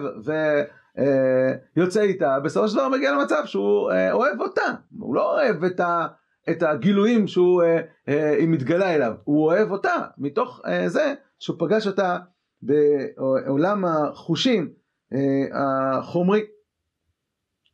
ויוצא 1.75 2.01
איתה, 2.01 2.39
בסופו 2.39 2.67
של 2.67 2.75
דבר 2.75 2.89
מגיע 2.89 3.11
למצב 3.11 3.41
שהוא 3.45 3.91
אה, 3.91 4.11
אוהב 4.11 4.41
אותה, 4.41 4.73
הוא 4.99 5.15
לא 5.15 5.33
אוהב 5.33 5.63
את, 5.63 5.79
ה, 5.79 6.07
את 6.49 6.63
הגילויים 6.63 7.27
שהוא 7.27 7.63
אה, 8.07 8.45
מתגלה 8.47 8.95
אליו, 8.95 9.13
הוא 9.23 9.45
אוהב 9.45 9.71
אותה 9.71 9.95
מתוך 10.17 10.61
זה 10.87 11.13
שהוא 11.39 11.55
פגש 11.59 11.87
אותה 11.87 12.17
בעולם 12.61 13.85
החושים 13.85 14.69
החומרי. 15.53 16.41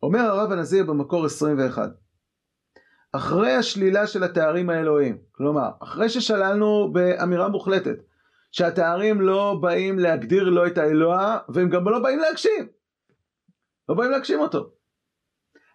אומר 0.03 0.19
הרב 0.19 0.51
הנזיר 0.51 0.85
במקור 0.85 1.25
21 1.25 1.89
אחרי 3.13 3.51
השלילה 3.51 4.07
של 4.07 4.23
התארים 4.23 4.69
האלוהים, 4.69 5.17
כלומר, 5.31 5.69
אחרי 5.83 6.09
ששללנו 6.09 6.89
באמירה 6.93 7.49
מוחלטת 7.49 7.97
שהתארים 8.51 9.21
לא 9.21 9.57
באים 9.61 9.99
להגדיר 9.99 10.43
לו 10.43 10.67
את 10.67 10.77
האלוה, 10.77 11.37
והם 11.49 11.69
גם 11.69 11.89
לא 11.89 11.99
באים 11.99 12.19
להגשים. 12.19 12.67
לא 13.89 13.95
באים 13.95 14.11
להגשים 14.11 14.39
אותו. 14.39 14.69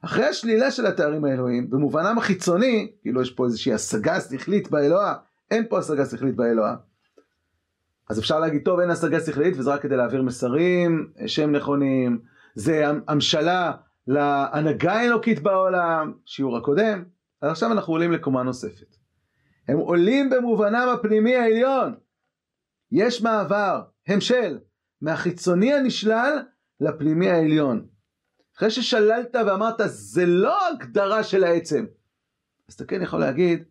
אחרי 0.03 0.25
השלילה 0.25 0.71
של 0.71 0.87
התארים 0.87 1.25
האלוהים, 1.25 1.71
במובנם 1.71 2.19
החיצוני, 2.19 2.93
כאילו 3.01 3.23
יש 3.23 3.31
פה 3.31 3.45
איזושהי 3.45 3.73
השגה 3.73 4.21
שכלית 4.21 4.71
באלוה, 4.71 5.15
אין 5.51 5.65
פה 5.69 5.79
השגה 5.79 6.07
שכלית 6.07 6.37
באלוה, 6.37 6.77
אז 8.09 8.19
אפשר 8.19 8.41
להגיד, 8.41 8.63
טוב, 8.65 8.81
אין 8.81 8.91
השגה 8.91 9.21
שכלית, 9.21 9.55
וזה 9.59 9.71
רק 9.71 9.83
כדי 9.83 9.97
להעביר 9.97 10.23
מסרים 10.23 11.13
שהם 11.27 11.53
נכונים, 11.53 12.21
זה 12.55 12.85
המשלה 13.09 13.73
להנהגה 14.07 14.93
האלוקית 14.93 15.43
בעולם, 15.43 16.13
שיעור 16.25 16.57
הקודם, 16.57 17.05
אז 17.43 17.51
עכשיו 17.51 17.73
אנחנו 17.73 17.93
עולים 17.93 18.13
לקומה 18.13 18.43
נוספת. 18.43 18.97
הם 19.69 19.79
עולים 19.79 20.31
במובנם 20.31 20.89
הפנימי 20.95 21.37
העליון. 21.37 21.95
יש 22.93 23.23
מעבר, 23.23 23.83
המשל, 24.09 24.59
מהחיצוני 25.01 25.75
הנשלל 25.75 26.39
לפנימי 26.81 27.31
העליון. 27.31 27.87
אחרי 28.59 28.71
ששללת 28.71 29.37
ואמרת, 29.47 29.81
זה 29.87 30.27
לא 30.27 30.69
הגדרה 30.69 31.25
של 31.25 31.45
העצם, 31.45 31.87
אז 32.69 32.75
אתה 32.75 32.85
כן 32.85 33.03
יכול 33.03 33.21
להגיד, 33.21 33.65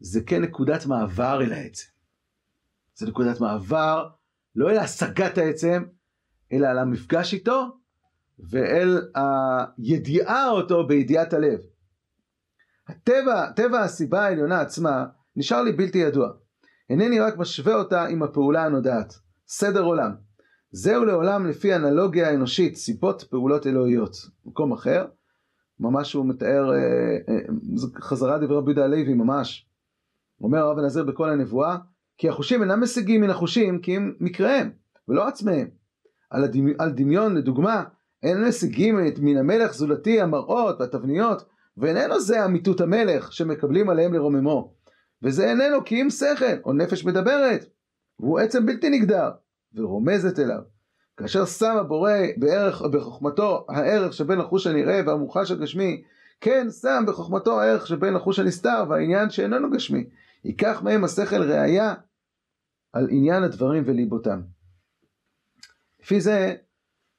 זה 0.00 0.20
כן 0.26 0.42
נקודת 0.42 0.86
מעבר 0.86 1.42
אל 1.42 1.52
העצם. 1.52 1.86
זה 2.94 3.06
נקודת 3.06 3.40
מעבר, 3.40 4.08
לא 4.56 4.70
אל 4.70 4.78
השגת 4.78 5.38
העצם, 5.38 5.84
אלא 6.52 6.66
על 6.66 6.78
המפגש 6.78 7.34
איתו, 7.34 7.78
ואל 8.38 9.10
הידיעה 9.78 10.48
אותו 10.48 10.86
בידיעת 10.86 11.32
הלב. 11.32 11.60
הטבע, 12.88 13.50
טבע 13.56 13.80
הסיבה 13.80 14.24
העליונה 14.24 14.60
עצמה, 14.60 15.06
נשאר 15.36 15.62
לי 15.62 15.72
בלתי 15.72 15.98
ידוע. 15.98 16.28
אינני 16.90 17.20
רק 17.20 17.36
משווה 17.36 17.74
אותה 17.74 18.06
עם 18.06 18.22
הפעולה 18.22 18.64
הנודעת. 18.64 19.14
סדר 19.46 19.82
עולם. 19.82 20.14
זהו 20.74 21.04
לעולם 21.04 21.46
לפי 21.46 21.74
אנלוגיה 21.74 22.28
האנושית, 22.28 22.76
סיבות 22.76 23.22
פעולות 23.22 23.66
אלוהיות. 23.66 24.16
מקום 24.46 24.72
אחר, 24.72 25.06
ממש 25.80 26.12
הוא 26.12 26.26
מתאר, 26.26 26.72
אה, 26.72 26.78
אה, 27.28 28.00
חזרה 28.00 28.38
דברי 28.38 28.56
רבי 28.56 28.70
יהודה 28.70 28.84
הלוי 28.84 29.14
ממש. 29.14 29.68
אומר 30.40 30.58
הרב 30.58 30.78
הנזיר 30.78 31.04
בכל 31.04 31.28
הנבואה, 31.30 31.76
כי 32.18 32.28
החושים 32.28 32.62
אינם 32.62 32.82
משיגים 32.82 33.20
מן 33.20 33.30
החושים 33.30 33.80
כי 33.80 33.96
הם 33.96 34.14
מקריהם, 34.20 34.70
ולא 35.08 35.28
עצמיהם. 35.28 35.68
על, 36.30 36.44
הדמי, 36.44 36.72
על 36.78 36.90
דמיון 36.90 37.34
לדוגמה, 37.36 37.84
אין 38.22 38.44
משיגים 38.44 38.96
מן 39.20 39.36
המלך 39.36 39.74
זולתי 39.74 40.20
המראות 40.20 40.80
והתבניות 40.80 41.44
ואיננו 41.76 42.20
זה 42.20 42.44
אמיתות 42.44 42.80
המלך 42.80 43.32
שמקבלים 43.32 43.90
עליהם 43.90 44.14
לרוממו, 44.14 44.74
וזה 45.22 45.50
איננו 45.50 45.84
כי 45.84 46.02
אם 46.02 46.10
שכל 46.10 46.44
או 46.64 46.72
נפש 46.72 47.04
מדברת, 47.04 47.64
והוא 48.20 48.38
עצם 48.38 48.66
בלתי 48.66 48.90
נגדר, 48.90 49.30
ורומזת 49.74 50.38
אליו. 50.38 50.60
כאשר 51.16 51.44
שם 51.44 51.76
הבורא 51.76 52.12
בערך, 52.36 52.82
בחוכמתו 52.82 53.66
הערך 53.68 54.12
שבין 54.12 54.40
החוש 54.40 54.66
הנראה 54.66 55.00
והמוחש 55.06 55.50
הגשמי, 55.50 56.02
כן 56.40 56.66
שם 56.70 57.04
בחוכמתו 57.06 57.60
הערך 57.60 57.86
שבין 57.86 58.16
החוש 58.16 58.38
הנסתר 58.38 58.84
והעניין 58.88 59.30
שאיננו 59.30 59.70
גשמי. 59.70 60.04
ייקח 60.44 60.80
מהם 60.84 61.04
השכל 61.04 61.42
ראייה 61.42 61.94
על 62.92 63.08
עניין 63.10 63.42
הדברים 63.42 63.82
וליבותם. 63.86 64.42
לפי 66.02 66.20
זה, 66.20 66.54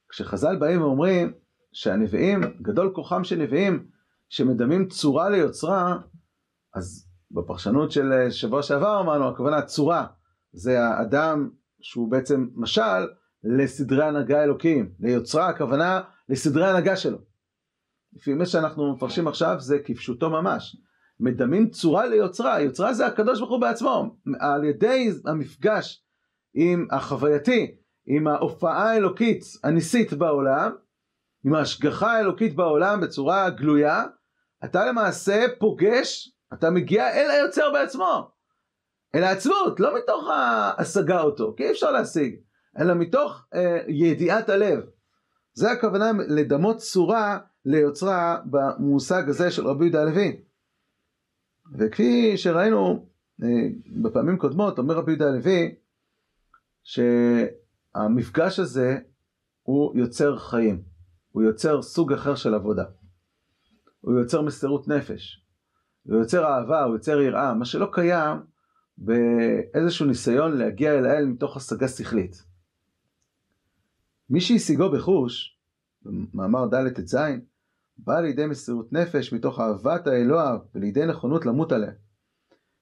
כשחז"ל 0.08 0.56
באים 0.56 0.82
ואומרים 0.82 1.32
שהנביאים, 1.72 2.40
גדול 2.62 2.92
כוחם 2.94 3.24
של 3.24 3.36
נביאים 3.36 3.86
שמדמים 4.28 4.88
צורה 4.88 5.30
ליוצרה, 5.30 5.98
אז 6.74 7.08
בפרשנות 7.30 7.92
של 7.92 8.30
שבוע 8.30 8.62
שעבר 8.62 9.00
אמרנו, 9.00 9.28
הכוונה 9.28 9.62
צורה, 9.62 10.06
זה 10.52 10.84
האדם 10.84 11.50
שהוא 11.84 12.10
בעצם 12.10 12.46
משל 12.54 13.06
לסדרי 13.44 14.04
הנהגה 14.04 14.44
אלוקיים, 14.44 14.92
ליוצרה 15.00 15.48
הכוונה 15.48 16.00
לסדרי 16.28 16.70
הנהגה 16.70 16.96
שלו. 16.96 17.18
לפי 18.12 18.34
מה 18.34 18.46
שאנחנו 18.46 18.92
מפרשים 18.94 19.28
עכשיו 19.28 19.56
זה 19.60 19.78
כפשוטו 19.84 20.30
ממש. 20.30 20.76
מדמים 21.20 21.70
צורה 21.70 22.06
ליוצרה, 22.06 22.60
יוצרה 22.60 22.94
זה 22.94 23.06
הקדוש 23.06 23.38
ברוך 23.38 23.50
הוא 23.50 23.60
בעצמו, 23.60 24.16
על 24.40 24.64
ידי 24.64 25.10
המפגש 25.26 26.04
עם 26.54 26.86
החווייתי, 26.90 27.74
עם 28.06 28.26
ההופעה 28.26 28.90
האלוקית 28.90 29.42
הניסית 29.64 30.12
בעולם, 30.12 30.72
עם 31.44 31.54
ההשגחה 31.54 32.12
האלוקית 32.12 32.56
בעולם 32.56 33.00
בצורה 33.00 33.50
גלויה, 33.50 34.04
אתה 34.64 34.86
למעשה 34.86 35.44
פוגש, 35.58 36.32
אתה 36.52 36.70
מגיע 36.70 37.10
אל 37.10 37.30
היוצר 37.30 37.70
בעצמו, 37.72 38.30
אל 39.14 39.24
העצמות, 39.24 39.80
לא 39.80 39.98
מתוך 39.98 40.28
ההשגה 40.28 41.20
אותו, 41.20 41.54
כי 41.56 41.64
אי 41.64 41.70
אפשר 41.70 41.90
להשיג, 41.90 42.36
אלא 42.78 42.94
מתוך 42.94 43.46
אה, 43.54 43.78
ידיעת 43.88 44.48
הלב. 44.48 44.80
זה 45.52 45.70
הכוונה 45.70 46.10
לדמות 46.28 46.76
צורה 46.76 47.38
ליוצרה 47.64 48.38
במושג 48.44 49.28
הזה 49.28 49.50
של 49.50 49.66
רבי 49.66 49.84
יהודה 49.84 50.02
הלוי. 50.02 50.40
וכפי 51.78 52.36
שראינו 52.36 53.08
אה, 53.42 53.48
בפעמים 54.02 54.38
קודמות, 54.38 54.78
אומר 54.78 54.94
רבי 54.94 55.12
יהודה 55.12 55.28
הלוי, 55.28 55.74
שהמפגש 56.82 58.58
הזה 58.58 58.98
הוא 59.62 59.96
יוצר 59.96 60.38
חיים, 60.38 60.82
הוא 61.30 61.42
יוצר 61.42 61.82
סוג 61.82 62.12
אחר 62.12 62.34
של 62.34 62.54
עבודה, 62.54 62.84
הוא 64.00 64.18
יוצר 64.18 64.42
מסירות 64.42 64.88
נפש, 64.88 65.44
הוא 66.02 66.18
יוצר 66.18 66.44
אהבה, 66.44 66.82
הוא 66.84 66.94
יוצר 66.94 67.20
יראה, 67.20 67.54
מה 67.54 67.64
שלא 67.64 67.88
קיים 67.92 68.53
באיזשהו 68.98 70.06
ניסיון 70.06 70.56
להגיע 70.56 70.98
אל 70.98 71.06
האל 71.06 71.24
מתוך 71.26 71.56
השגה 71.56 71.88
שכלית. 71.88 72.42
מי 74.30 74.40
שהשיגו 74.40 74.90
בחוש, 74.90 75.58
במאמר 76.02 76.66
ד' 76.66 76.88
ט"ז, 76.88 77.16
בא 77.98 78.20
לידי 78.20 78.46
מסירות 78.46 78.92
נפש 78.92 79.32
מתוך 79.32 79.60
אהבת 79.60 80.06
האלוה 80.06 80.58
ולידי 80.74 81.06
נכונות 81.06 81.46
למות 81.46 81.72
עליה. 81.72 81.90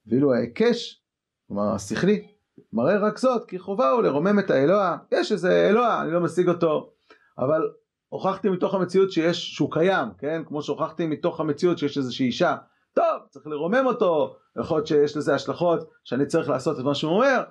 ואילו 0.07 0.35
ההיקש, 0.35 1.03
כלומר 1.49 1.75
השכלי, 1.75 2.29
מראה 2.73 2.99
רק 2.99 3.19
זאת 3.19 3.49
כי 3.49 3.59
חובה 3.59 3.91
הוא 3.91 4.03
לרומם 4.03 4.39
את 4.39 4.51
האלוה, 4.51 4.99
יש 5.13 5.33
איזה 5.33 5.69
אלוה, 5.69 6.03
אני 6.03 6.13
לא 6.13 6.21
משיג 6.21 6.49
אותו, 6.49 6.93
אבל 7.39 7.71
הוכחתי 8.09 8.49
מתוך 8.49 8.75
המציאות 8.75 9.13
שיש, 9.13 9.55
שהוא 9.55 9.73
קיים, 9.73 10.09
כן? 10.19 10.43
כמו 10.47 10.63
שהוכחתי 10.63 11.07
מתוך 11.07 11.41
המציאות 11.41 11.79
שיש 11.79 11.99
איזושהי 11.99 12.27
אישה. 12.27 12.57
טוב, 12.95 13.23
צריך 13.31 13.47
לרומם 13.47 13.87
אותו, 13.87 14.37
יכול 14.61 14.77
להיות 14.77 14.87
שיש 14.87 15.17
לזה 15.17 15.35
השלכות 15.35 15.91
שאני 16.05 16.27
צריך 16.27 16.49
לעשות 16.49 16.81
את 16.81 16.85
מה 16.85 16.95
שהוא 16.95 17.13
אומר, 17.13 17.43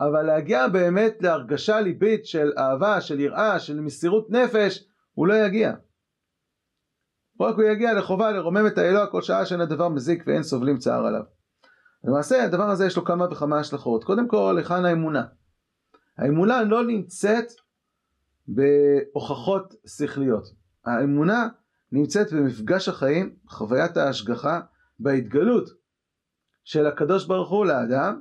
אבל 0.00 0.22
להגיע 0.22 0.68
באמת 0.68 1.16
להרגשה 1.20 1.80
ליבית 1.80 2.26
של 2.26 2.52
אהבה, 2.58 3.00
של 3.00 3.20
יראה, 3.20 3.58
של 3.58 3.80
מסירות 3.80 4.30
נפש, 4.30 4.84
הוא 5.14 5.26
לא 5.26 5.34
יגיע. 5.34 5.72
רק 7.40 7.54
הוא 7.54 7.64
יגיע 7.64 7.94
לחובה 7.94 8.30
לרומם 8.30 8.66
את 8.66 8.78
האלוה 8.78 9.06
כל 9.06 9.22
שעה 9.22 9.46
שאין 9.46 9.60
הדבר 9.60 9.88
מזיק 9.88 10.24
ואין 10.26 10.42
סובלים 10.42 10.78
צער 10.78 11.06
עליו. 11.06 11.22
למעשה 12.04 12.44
הדבר 12.44 12.70
הזה 12.70 12.86
יש 12.86 12.96
לו 12.96 13.04
כמה 13.04 13.26
וכמה 13.32 13.58
השלכות. 13.58 14.04
קודם 14.04 14.28
כל, 14.28 14.54
היכן 14.58 14.84
האמונה? 14.84 15.24
האמונה 16.18 16.62
לא 16.62 16.84
נמצאת 16.84 17.52
בהוכחות 18.48 19.74
שכליות. 19.86 20.44
האמונה 20.84 21.48
נמצאת 21.92 22.32
במפגש 22.32 22.88
החיים, 22.88 23.36
חוויית 23.48 23.96
ההשגחה, 23.96 24.60
בהתגלות 24.98 25.70
של 26.64 26.86
הקדוש 26.86 27.26
ברוך 27.26 27.50
הוא 27.50 27.66
לאדם. 27.66 28.20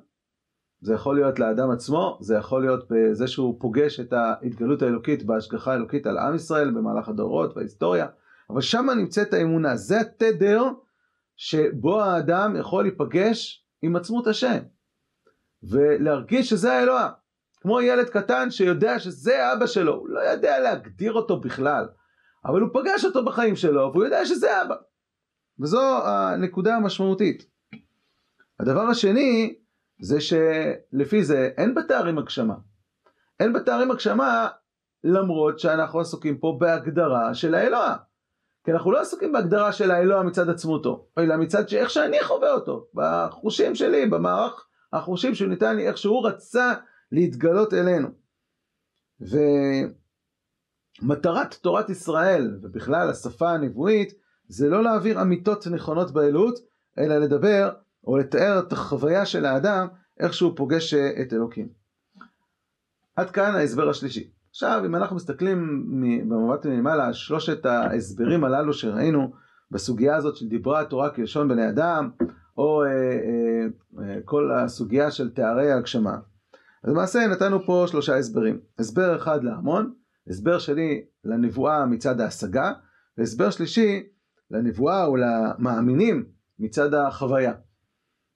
זה 0.81 0.93
יכול 0.93 1.15
להיות 1.15 1.39
לאדם 1.39 1.71
עצמו, 1.71 2.17
זה 2.21 2.35
יכול 2.35 2.61
להיות 2.61 2.87
בזה 2.89 3.27
שהוא 3.27 3.59
פוגש 3.59 3.99
את 3.99 4.13
ההתגלות 4.13 4.81
האלוקית 4.81 5.23
בהשגחה 5.23 5.71
האלוקית 5.71 6.07
על 6.07 6.17
עם 6.17 6.35
ישראל 6.35 6.71
במהלך 6.71 7.09
הדורות 7.09 7.57
וההיסטוריה. 7.57 8.07
אבל 8.49 8.61
שם 8.61 8.85
נמצאת 8.97 9.33
האמונה, 9.33 9.75
זה 9.75 9.99
התדר 9.99 10.63
שבו 11.35 12.01
האדם 12.01 12.55
יכול 12.59 12.83
להיפגש 12.83 13.65
עם 13.81 13.95
עצמות 13.95 14.27
השם 14.27 14.59
ולהרגיש 15.63 16.49
שזה 16.49 16.73
האלוה. 16.73 17.11
כמו 17.61 17.81
ילד 17.81 18.09
קטן 18.09 18.51
שיודע 18.51 18.99
שזה 18.99 19.53
אבא 19.53 19.67
שלו, 19.67 19.93
הוא 19.93 20.09
לא 20.09 20.19
יודע 20.19 20.59
להגדיר 20.59 21.13
אותו 21.13 21.39
בכלל, 21.39 21.87
אבל 22.45 22.61
הוא 22.61 22.69
פגש 22.73 23.05
אותו 23.05 23.25
בחיים 23.25 23.55
שלו 23.55 23.91
והוא 23.93 24.03
יודע 24.03 24.25
שזה 24.25 24.61
אבא. 24.61 24.75
וזו 25.59 26.07
הנקודה 26.07 26.75
המשמעותית. 26.75 27.45
הדבר 28.59 28.81
השני 28.81 29.55
זה 29.99 30.17
שלפי 30.21 31.23
זה 31.23 31.49
אין 31.57 31.75
בתארים 31.75 32.17
הגשמה. 32.17 32.55
אין 33.39 33.53
בתארים 33.53 33.91
הגשמה 33.91 34.47
למרות 35.03 35.59
שאנחנו 35.59 35.99
עסוקים 35.99 36.37
פה 36.37 36.57
בהגדרה 36.59 37.33
של 37.33 37.55
האלוה. 37.55 37.95
כי 38.65 38.71
אנחנו 38.71 38.91
לא 38.91 39.01
עסוקים 39.01 39.31
בהגדרה 39.31 39.71
של 39.71 39.91
האלוה 39.91 40.23
מצד 40.23 40.49
עצמותו, 40.49 41.07
אלא 41.17 41.37
מצד 41.37 41.69
שאיך 41.69 41.89
שאני 41.89 42.23
חווה 42.23 42.53
אותו, 42.53 42.87
בחושים 42.93 43.75
שלי, 43.75 44.05
במערך 44.05 44.67
החושים 44.93 45.35
שהוא 45.35 45.49
ניתן 45.49 45.75
לי, 45.75 45.87
איך 45.87 45.97
שהוא 45.97 46.27
רצה 46.27 46.73
להתגלות 47.11 47.73
אלינו. 47.73 48.07
ומטרת 51.01 51.53
תורת 51.53 51.89
ישראל, 51.89 52.59
ובכלל 52.63 53.09
השפה 53.09 53.49
הנבואית, 53.49 54.13
זה 54.47 54.69
לא 54.69 54.83
להעביר 54.83 55.21
אמיתות 55.21 55.67
נכונות 55.67 56.11
באלוהות, 56.11 56.59
אלא 56.99 57.17
לדבר 57.17 57.69
או 58.07 58.17
לתאר 58.17 58.59
את 58.59 58.73
החוויה 58.73 59.25
של 59.25 59.45
האדם, 59.45 59.87
איך 60.19 60.33
שהוא 60.33 60.53
פוגש 60.55 60.93
את 60.93 61.33
אלוקים. 61.33 61.67
עד 63.15 63.29
כאן 63.29 63.55
ההסבר 63.55 63.89
השלישי. 63.89 64.29
עכשיו, 64.49 64.81
אם 64.85 64.95
אנחנו 64.95 65.15
מסתכלים 65.15 65.85
במבט 66.29 66.65
מלמעלה 66.65 67.05
על 67.05 67.13
שלושת 67.13 67.65
ההסברים 67.65 68.43
הללו 68.43 68.73
שראינו 68.73 69.33
בסוגיה 69.71 70.15
הזאת 70.15 70.35
של 70.35 70.47
דיברה 70.47 70.81
התורה 70.81 71.09
כלשון 71.09 71.47
בני 71.47 71.69
אדם, 71.69 72.09
או 72.57 72.83
אה, 72.83 72.89
אה, 72.89 73.65
אה, 74.03 74.17
כל 74.25 74.51
הסוגיה 74.51 75.11
של 75.11 75.29
תארי 75.29 75.71
ההגשמה, 75.71 76.17
אז 76.83 76.91
למעשה 76.91 77.27
נתנו 77.27 77.65
פה 77.65 77.85
שלושה 77.87 78.17
הסברים. 78.17 78.59
הסבר 78.79 79.15
אחד 79.15 79.43
להמון, 79.43 79.93
הסבר 80.27 80.59
שני 80.59 81.01
לנבואה 81.23 81.85
מצד 81.85 82.21
ההשגה, 82.21 82.71
והסבר 83.17 83.49
שלישי 83.49 84.03
לנבואה 84.51 85.05
או 85.05 85.15
למאמינים 85.15 86.25
מצד 86.59 86.93
החוויה. 86.93 87.53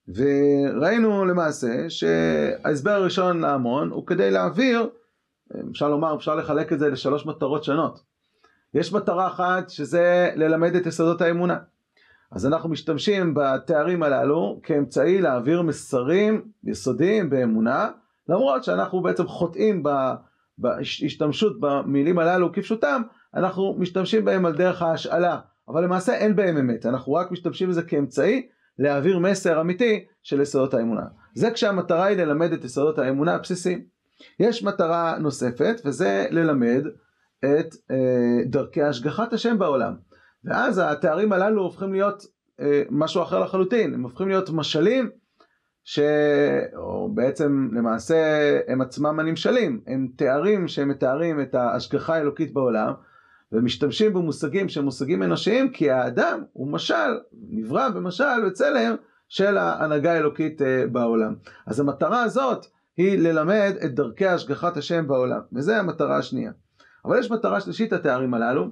וראינו 0.08 1.24
למעשה 1.24 1.90
שההסבר 1.90 2.90
הראשון 2.90 3.40
להמון 3.40 3.90
הוא 3.90 4.06
כדי 4.06 4.30
להעביר 4.30 4.88
אפשר 5.70 5.88
לומר, 5.88 6.16
אפשר 6.16 6.34
לחלק 6.34 6.72
את 6.72 6.78
זה 6.78 6.90
לשלוש 6.90 7.26
מטרות 7.26 7.64
שונות. 7.64 8.02
יש 8.74 8.92
מטרה 8.92 9.26
אחת 9.26 9.70
שזה 9.70 10.30
ללמד 10.36 10.74
את 10.74 10.86
יסודות 10.86 11.20
האמונה. 11.20 11.58
אז 12.30 12.46
אנחנו 12.46 12.68
משתמשים 12.68 13.34
בתארים 13.34 14.02
הללו 14.02 14.60
כאמצעי 14.62 15.20
להעביר 15.20 15.62
מסרים 15.62 16.42
יסודיים 16.64 17.30
באמונה, 17.30 17.90
למרות 18.28 18.64
שאנחנו 18.64 19.02
בעצם 19.02 19.26
חוטאים 19.26 19.82
בהשתמשות 20.58 21.60
במילים 21.60 22.18
הללו 22.18 22.52
כפשוטם, 22.52 23.02
אנחנו 23.34 23.76
משתמשים 23.78 24.24
בהם 24.24 24.46
על 24.46 24.56
דרך 24.56 24.82
ההשאלה, 24.82 25.38
אבל 25.72 25.84
למעשה 25.84 26.14
אין 26.14 26.36
בהם 26.36 26.56
אמת, 26.56 26.86
אנחנו 26.86 27.12
רק 27.12 27.30
משתמשים 27.30 27.68
בזה 27.68 27.82
כאמצעי 27.82 28.48
להעביר 28.78 29.18
מסר 29.18 29.60
אמיתי 29.60 30.04
של 30.22 30.40
יסודות 30.40 30.74
האמונה. 30.74 31.04
זה 31.34 31.50
כשהמטרה 31.50 32.04
היא 32.04 32.16
ללמד 32.16 32.52
את 32.52 32.64
יסודות 32.64 32.98
האמונה 32.98 33.34
הבסיסיים. 33.34 33.84
יש 34.40 34.62
מטרה 34.62 35.18
נוספת 35.18 35.80
וזה 35.84 36.26
ללמד 36.30 36.84
את 37.44 37.74
אה, 37.90 38.44
דרכי 38.46 38.82
השגחת 38.82 39.32
השם 39.32 39.58
בעולם. 39.58 39.94
ואז 40.44 40.80
התארים 40.84 41.32
הללו 41.32 41.62
הופכים 41.62 41.92
להיות 41.92 42.22
אה, 42.60 42.82
משהו 42.90 43.22
אחר 43.22 43.40
לחלוטין, 43.40 43.94
הם 43.94 44.02
הופכים 44.02 44.28
להיות 44.28 44.50
משלים 44.50 45.10
שבעצם 45.84 47.68
למעשה 47.72 48.16
הם 48.68 48.80
עצמם 48.80 49.20
הנמשלים, 49.20 49.80
הם 49.86 50.08
תארים 50.16 50.68
שהם 50.68 50.88
מתארים 50.88 51.40
את 51.40 51.54
ההשגחה 51.54 52.14
האלוקית 52.14 52.52
בעולם 52.52 52.92
ומשתמשים 53.52 54.12
במושגים 54.12 54.68
שהם 54.68 54.84
מושגים 54.84 55.22
אנושיים, 55.22 55.70
כי 55.70 55.90
האדם 55.90 56.42
הוא 56.52 56.72
משל, 56.72 57.18
נברא 57.32 57.88
במשל, 57.88 58.46
בצלם, 58.46 58.94
של 59.28 59.58
ההנהגה 59.58 60.12
האלוקית 60.12 60.62
אה, 60.62 60.86
בעולם. 60.92 61.34
אז 61.66 61.80
המטרה 61.80 62.22
הזאת 62.22 62.66
היא 62.96 63.18
ללמד 63.18 63.74
את 63.84 63.94
דרכי 63.94 64.26
השגחת 64.26 64.76
השם 64.76 65.06
בעולם, 65.06 65.40
וזו 65.52 65.72
המטרה 65.72 66.18
השנייה. 66.18 66.52
אבל 67.04 67.18
יש 67.18 67.30
מטרה 67.30 67.60
שלישית 67.60 67.92
לתארים 67.92 68.34
הללו, 68.34 68.68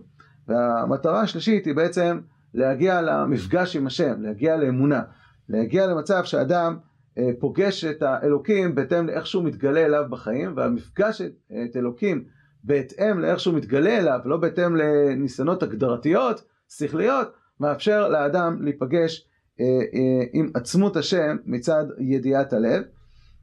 והמטרה 0.49 1.21
השלישית 1.21 1.67
היא 1.67 1.75
בעצם 1.75 2.21
להגיע 2.55 3.03
למפגש 3.03 3.77
עם 3.77 3.87
השם, 3.87 4.23
להגיע 4.23 4.57
לאמונה, 4.57 5.03
להגיע 5.49 5.87
למצב 5.87 6.25
שאדם 6.25 6.77
אה, 7.19 7.31
פוגש 7.41 7.85
את 7.85 8.03
האלוקים 8.03 8.75
בהתאם 8.75 9.07
לאיך 9.07 9.27
שהוא 9.27 9.45
מתגלה 9.45 9.87
אליו 9.87 10.05
בחיים, 10.11 10.53
והמפגש 10.57 11.23
את 11.23 11.77
אלוקים 11.77 12.25
בהתאם 12.69 13.19
לאיך 13.19 13.41
שהוא 13.41 13.55
מתגלה 13.55 13.99
אליו, 13.99 14.21
לא 14.25 14.37
בהתאם 14.37 14.77
לניסיונות 14.77 15.63
הגדרתיות, 15.63 16.43
שכליות, 16.69 17.29
מאפשר 17.61 18.09
לאדם 18.09 18.63
להיפגש 18.63 19.27
אה, 19.61 19.65
אה, 19.65 20.25
עם 20.33 20.51
עצמות 20.55 20.97
השם 20.97 21.37
מצד 21.47 21.85
ידיעת 21.99 22.53
הלב. 22.53 22.83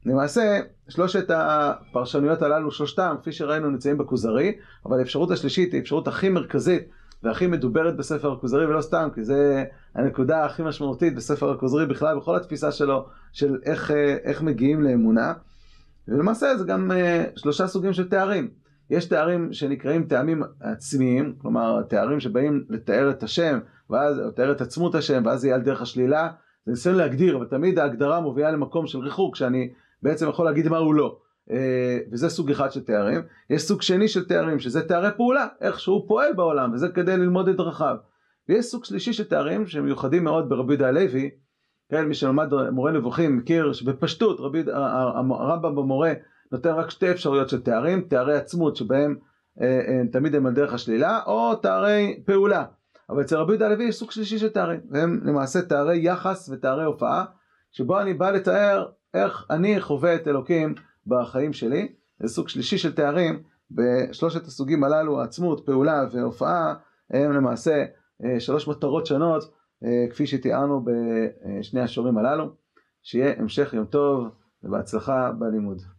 למעשה, 0.06 0.60
שלושת 0.88 1.30
הפרשנויות 1.30 2.42
הללו, 2.42 2.70
שלושתם, 2.70 3.16
כפי 3.22 3.32
שראינו, 3.32 3.70
נמצאים 3.70 3.98
בכוזרי, 3.98 4.52
אבל 4.86 4.98
האפשרות 4.98 5.30
השלישית 5.30 5.72
היא 5.72 5.78
האפשרות 5.80 6.08
הכי 6.08 6.28
מרכזית 6.28 6.88
והכי 7.22 7.46
מדוברת 7.46 7.96
בספר 7.96 8.32
הכוזרי, 8.32 8.66
ולא 8.66 8.80
סתם, 8.80 9.08
כי 9.14 9.24
זה 9.24 9.64
הנקודה 9.94 10.44
הכי 10.44 10.62
משמעותית 10.62 11.14
בספר 11.14 11.50
הכוזרי 11.50 11.86
בכלל, 11.86 12.16
בכל 12.16 12.36
התפיסה 12.36 12.72
שלו, 12.72 13.06
של 13.32 13.58
איך, 13.64 13.90
אה, 13.90 14.16
איך 14.24 14.42
מגיעים 14.42 14.82
לאמונה. 14.82 15.32
ולמעשה 16.08 16.56
זה 16.56 16.64
גם 16.64 16.90
שלושה 17.36 17.66
סוגים 17.66 17.92
של 17.92 18.08
תארים. 18.08 18.65
יש 18.90 19.04
תארים 19.04 19.52
שנקראים 19.52 20.04
טעמים 20.04 20.42
עצמיים, 20.60 21.34
כלומר 21.38 21.82
תארים 21.82 22.20
שבאים 22.20 22.64
לתאר 22.68 23.10
את 23.10 23.22
השם, 23.22 23.58
ואז, 23.90 24.18
לתאר 24.18 24.52
את 24.52 24.60
עצמות 24.60 24.94
השם, 24.94 25.22
ואז 25.24 25.40
זה 25.40 25.46
יהיה 25.46 25.56
על 25.56 25.62
דרך 25.62 25.82
השלילה. 25.82 26.28
זה 26.66 26.70
ניסיון 26.70 26.96
להגדיר, 26.96 27.36
אבל 27.36 27.46
תמיד 27.46 27.78
ההגדרה 27.78 28.20
מובילה 28.20 28.50
למקום 28.50 28.86
של 28.86 28.98
ריחוק, 28.98 29.36
שאני 29.36 29.70
בעצם 30.02 30.28
יכול 30.28 30.44
להגיד 30.44 30.68
מה 30.68 30.78
הוא 30.78 30.94
לא. 30.94 31.18
אה, 31.50 31.98
וזה 32.12 32.28
סוג 32.28 32.50
אחד 32.50 32.72
של 32.72 32.84
תארים. 32.84 33.20
יש 33.50 33.62
סוג 33.62 33.82
שני 33.82 34.08
של 34.08 34.24
תארים, 34.24 34.58
שזה 34.58 34.88
תארי 34.88 35.08
פעולה, 35.16 35.46
איך 35.60 35.80
שהוא 35.80 36.08
פועל 36.08 36.32
בעולם, 36.32 36.72
וזה 36.72 36.88
כדי 36.88 37.16
ללמוד 37.16 37.48
את 37.48 37.56
דרכיו. 37.56 37.96
ויש 38.48 38.64
סוג 38.64 38.84
שלישי 38.84 39.12
של 39.12 39.24
תארים 39.24 39.66
שהם 39.66 39.84
מיוחדים 39.84 40.24
מאוד 40.24 40.48
ברבי 40.48 40.72
יהודה 40.72 40.88
הלוי, 40.88 41.30
כן, 41.90 42.04
מי 42.04 42.14
שלמד 42.14 42.48
מורה 42.72 42.92
נבוכים 42.92 43.36
מכיר 43.36 43.72
שבפשטות 43.72 44.40
רבי, 44.40 44.62
הרמב"ם 44.72 45.74
במורה 45.76 46.12
נותן 46.52 46.70
רק 46.70 46.90
שתי 46.90 47.10
אפשרויות 47.10 47.48
של 47.48 47.62
תארים, 47.62 48.00
תארי 48.00 48.36
עצמות 48.36 48.76
שבהם 48.76 49.16
אה, 49.60 49.66
אה, 49.66 50.02
תמיד 50.12 50.34
הם 50.34 50.46
על 50.46 50.54
דרך 50.54 50.72
השלילה, 50.72 51.20
או 51.26 51.54
תארי 51.54 52.22
פעולה. 52.26 52.64
אבל 53.10 53.20
אצל 53.20 53.36
רבי 53.36 53.52
יהודה 53.52 53.66
הלוי 53.66 53.84
יש 53.84 53.96
סוג 53.96 54.10
שלישי 54.10 54.38
של 54.38 54.48
תארים, 54.48 54.80
והם 54.90 55.20
למעשה 55.24 55.62
תארי 55.62 55.98
יחס 55.98 56.48
ותארי 56.52 56.84
הופעה, 56.84 57.24
שבו 57.72 58.00
אני 58.00 58.14
בא 58.14 58.30
לתאר 58.30 58.86
איך 59.14 59.46
אני 59.50 59.80
חווה 59.80 60.14
את 60.14 60.28
אלוקים 60.28 60.74
בחיים 61.06 61.52
שלי, 61.52 61.92
זה 62.20 62.28
סוג 62.28 62.48
שלישי 62.48 62.78
של 62.78 62.94
תארים, 62.94 63.42
בשלושת 63.70 64.46
הסוגים 64.46 64.84
הללו, 64.84 65.20
עצמות, 65.20 65.66
פעולה 65.66 66.04
והופעה, 66.12 66.74
הם 67.10 67.32
למעשה 67.32 67.84
אה, 68.24 68.40
שלוש 68.40 68.68
מטרות 68.68 69.06
שונות, 69.06 69.52
אה, 69.84 70.06
כפי 70.10 70.26
שתיארנו 70.26 70.84
בשני 70.84 71.80
השורים 71.80 72.18
הללו. 72.18 72.52
שיהיה 73.02 73.34
המשך 73.38 73.74
יום 73.74 73.84
טוב 73.84 74.28
ובהצלחה 74.62 75.32
בלימוד. 75.32 75.95